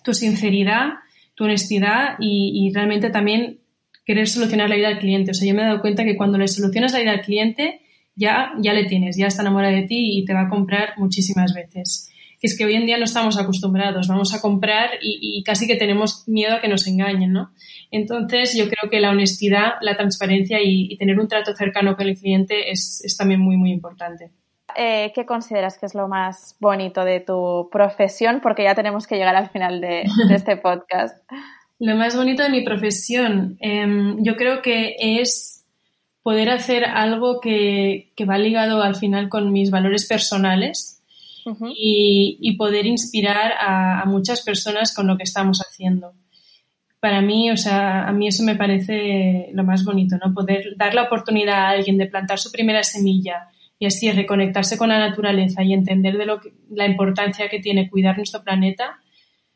tu 0.05 0.15
sinceridad, 0.15 0.91
tu 1.35 1.45
honestidad 1.45 2.17
y, 2.21 2.71
realmente 2.75 3.11
también 3.11 3.59
querer 4.05 4.29
solucionar 4.29 4.69
la 4.71 4.77
vida 4.77 4.89
al 4.89 4.99
cliente. 4.99 5.33
O 5.33 5.35
sea, 5.35 5.47
yo 5.47 5.55
me 5.55 5.63
he 5.63 5.67
dado 5.67 5.81
cuenta 5.81 6.05
que 6.05 6.17
cuando 6.17 6.39
le 6.39 6.49
solucionas 6.49 6.93
la 6.93 7.01
vida 7.01 7.13
al 7.13 7.21
cliente, 7.21 7.83
ya, 8.15 8.53
ya 8.59 8.73
le 8.73 8.85
tienes, 8.85 9.17
ya 9.17 9.27
está 9.27 9.43
enamorado 9.43 9.75
de 9.75 9.83
ti 9.83 10.19
y 10.19 10.25
te 10.25 10.35
va 10.35 10.43
a 10.43 10.49
comprar 10.49 10.95
muchísimas 10.97 11.55
veces. 11.55 12.12
Que 12.43 12.49
es 12.49 12.59
que 12.59 12.65
hoy 12.65 12.75
en 12.75 12.87
día 12.87 12.99
no 12.99 13.05
estamos 13.05 13.39
acostumbrados, 13.39 14.09
vamos 14.09 14.35
a 14.35 14.41
comprar 14.41 14.91
y, 15.01 15.45
casi 15.45 15.69
que 15.69 15.77
tenemos 15.77 16.25
miedo 16.27 16.57
a 16.57 16.61
que 16.61 16.67
nos 16.67 16.89
engañen, 16.89 17.33
¿no? 17.33 17.53
Entonces 17.93 18.57
yo 18.57 18.65
creo 18.65 18.91
que 18.91 18.99
la 18.99 19.11
honestidad, 19.11 19.75
la 19.81 19.97
transparencia 19.97 20.59
y, 20.61 20.97
tener 20.97 21.21
un 21.21 21.29
trato 21.29 21.55
cercano 21.55 21.97
con 21.97 22.09
el 22.09 22.19
cliente 22.19 22.73
es, 22.73 23.15
también 23.17 23.39
muy, 23.39 23.57
muy 23.57 23.71
importante. 23.71 24.33
Eh, 24.75 25.13
¿Qué 25.15 25.25
consideras 25.25 25.79
que 25.79 25.87
es 25.87 25.95
lo 25.95 26.09
más 26.09 26.57
bonito 26.59 27.05
de 27.05 27.21
tu 27.21 27.69
profesión? 27.71 28.41
Porque 28.43 28.65
ya 28.65 28.75
tenemos 28.75 29.07
que 29.07 29.17
llegar 29.17 29.37
al 29.37 29.51
final 29.51 29.81
de, 29.81 30.03
este 30.31 30.57
podcast. 30.57 31.17
lo 31.79 31.95
más 31.95 32.17
bonito 32.17 32.43
de 32.43 32.49
mi 32.51 32.63
profesión, 32.63 33.57
em, 33.61 34.17
yo 34.25 34.35
creo 34.35 34.63
que 34.63 34.97
es 34.99 35.65
poder 36.25 36.51
hacer 36.51 36.85
algo 36.85 37.41
que, 37.41 38.13
va 38.29 38.39
ligado 38.39 38.83
al 38.83 38.97
final 38.97 39.29
con 39.29 39.53
mis 39.53 39.71
valores 39.71 40.07
personales 40.09 41.02
y, 41.75 42.57
poder 42.57 42.87
inspirar 42.87 43.53
a, 43.59 44.05
muchas 44.07 44.43
personas 44.43 44.95
con 44.95 45.07
lo 45.07 45.17
que 45.17 45.25
estamos 45.25 45.61
haciendo. 45.61 46.13
Para 47.01 47.21
mí, 47.21 47.51
o 47.51 47.57
sea, 47.57 48.07
a 48.07 48.13
mí 48.13 48.29
eso 48.29 48.45
me 48.45 48.55
parece 48.55 49.51
lo 49.53 49.65
más 49.65 49.85
bonito, 49.85 50.17
¿no? 50.25 50.33
Poder 50.33 50.77
dar 50.77 50.95
la 50.95 51.05
oportunidad 51.05 51.67
a 51.67 51.69
alguien 51.71 51.99
de 51.99 52.07
plantar 52.07 52.39
su 52.39 52.53
primera 52.53 52.83
semilla 52.83 53.49
y 53.79 53.87
así 53.87 54.11
reconectarse 54.13 54.79
con 54.79 54.91
la 54.91 54.99
naturaleza 54.99 55.65
y 55.65 55.73
entender 55.73 56.17
de 56.17 56.27
lo 56.27 56.41
la 56.71 56.87
importancia 56.87 57.49
que 57.49 57.59
tiene 57.59 57.91
cuidar 57.91 58.17
nuestro 58.17 58.45
planeta, 58.45 59.01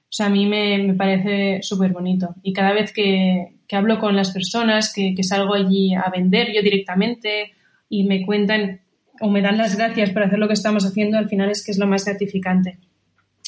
o 0.09 0.12
sea, 0.16 0.27
a 0.27 0.31
mí 0.31 0.46
me, 0.46 0.94
parece 0.94 1.62
súper 1.62 1.92
bonito. 1.92 2.35
Y 2.42 2.53
cada 2.53 2.72
vez 2.72 2.92
que, 2.92 3.55
hablo 3.72 3.99
con 3.99 4.16
las 4.16 4.33
personas, 4.33 4.92
que, 4.92 5.14
que 5.14 5.22
salgo 5.22 5.55
allí 5.55 5.94
a 5.94 6.11
vender 6.11 6.53
yo 6.53 6.62
directamente 6.62 7.53
y 7.88 8.05
me 8.05 8.25
cuentan 8.25 8.81
o 9.21 9.31
me 9.31 9.43
dan 9.43 9.59
las 9.59 9.77
gracias 9.77 10.11
por 10.11 10.23
hacer 10.23 10.39
lo 10.39 10.47
que 10.47 10.55
estamos 10.55 10.85
haciendo, 10.85 11.19
al 11.19 11.29
final 11.29 11.51
es 11.51 11.65
que 11.65 11.73
es 11.73 11.79
lo 11.79 11.87
más 11.87 12.05
gratificante. 12.05 12.79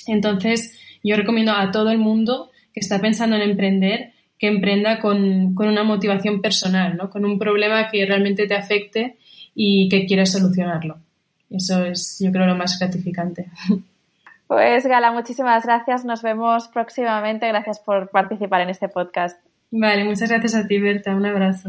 Entonces, 0.06 0.78
yo 1.02 1.16
recomiendo 1.16 1.52
a 1.52 1.70
todo 1.70 1.90
el 1.90 1.98
mundo 1.98 2.50
que 2.72 2.80
está 2.80 3.00
pensando 3.00 3.36
en 3.36 3.42
emprender 3.42 4.12
que 4.38 4.46
emprenda 4.46 5.00
con, 5.00 5.56
una 5.58 5.82
motivación 5.82 6.40
personal, 6.40 6.96
¿no? 6.96 7.10
con 7.10 7.24
un 7.24 7.38
problema 7.38 7.88
que 7.88 8.06
realmente 8.06 8.46
te 8.46 8.54
afecte 8.54 9.18
y 9.54 9.88
que 9.88 10.06
quieras 10.06 10.30
solucionarlo. 10.30 10.98
Eso 11.50 11.84
es, 11.84 12.18
yo 12.20 12.30
creo, 12.30 12.46
lo 12.46 12.56
más 12.56 12.78
gratificante. 12.78 13.50
Pues 14.46 14.86
Gala, 14.86 15.12
muchísimas 15.12 15.66
gracias. 15.66 16.06
Nos 16.06 16.22
vemos 16.22 16.68
próximamente. 16.68 17.46
Gracias 17.48 17.80
por 17.80 18.08
participar 18.08 18.62
en 18.62 18.70
este 18.70 18.88
podcast. 18.88 19.38
Vale, 19.70 20.04
muchas 20.04 20.30
gracias 20.30 20.54
a 20.54 20.66
ti, 20.66 20.78
Berta. 20.78 21.14
Un 21.14 21.26
abrazo. 21.26 21.68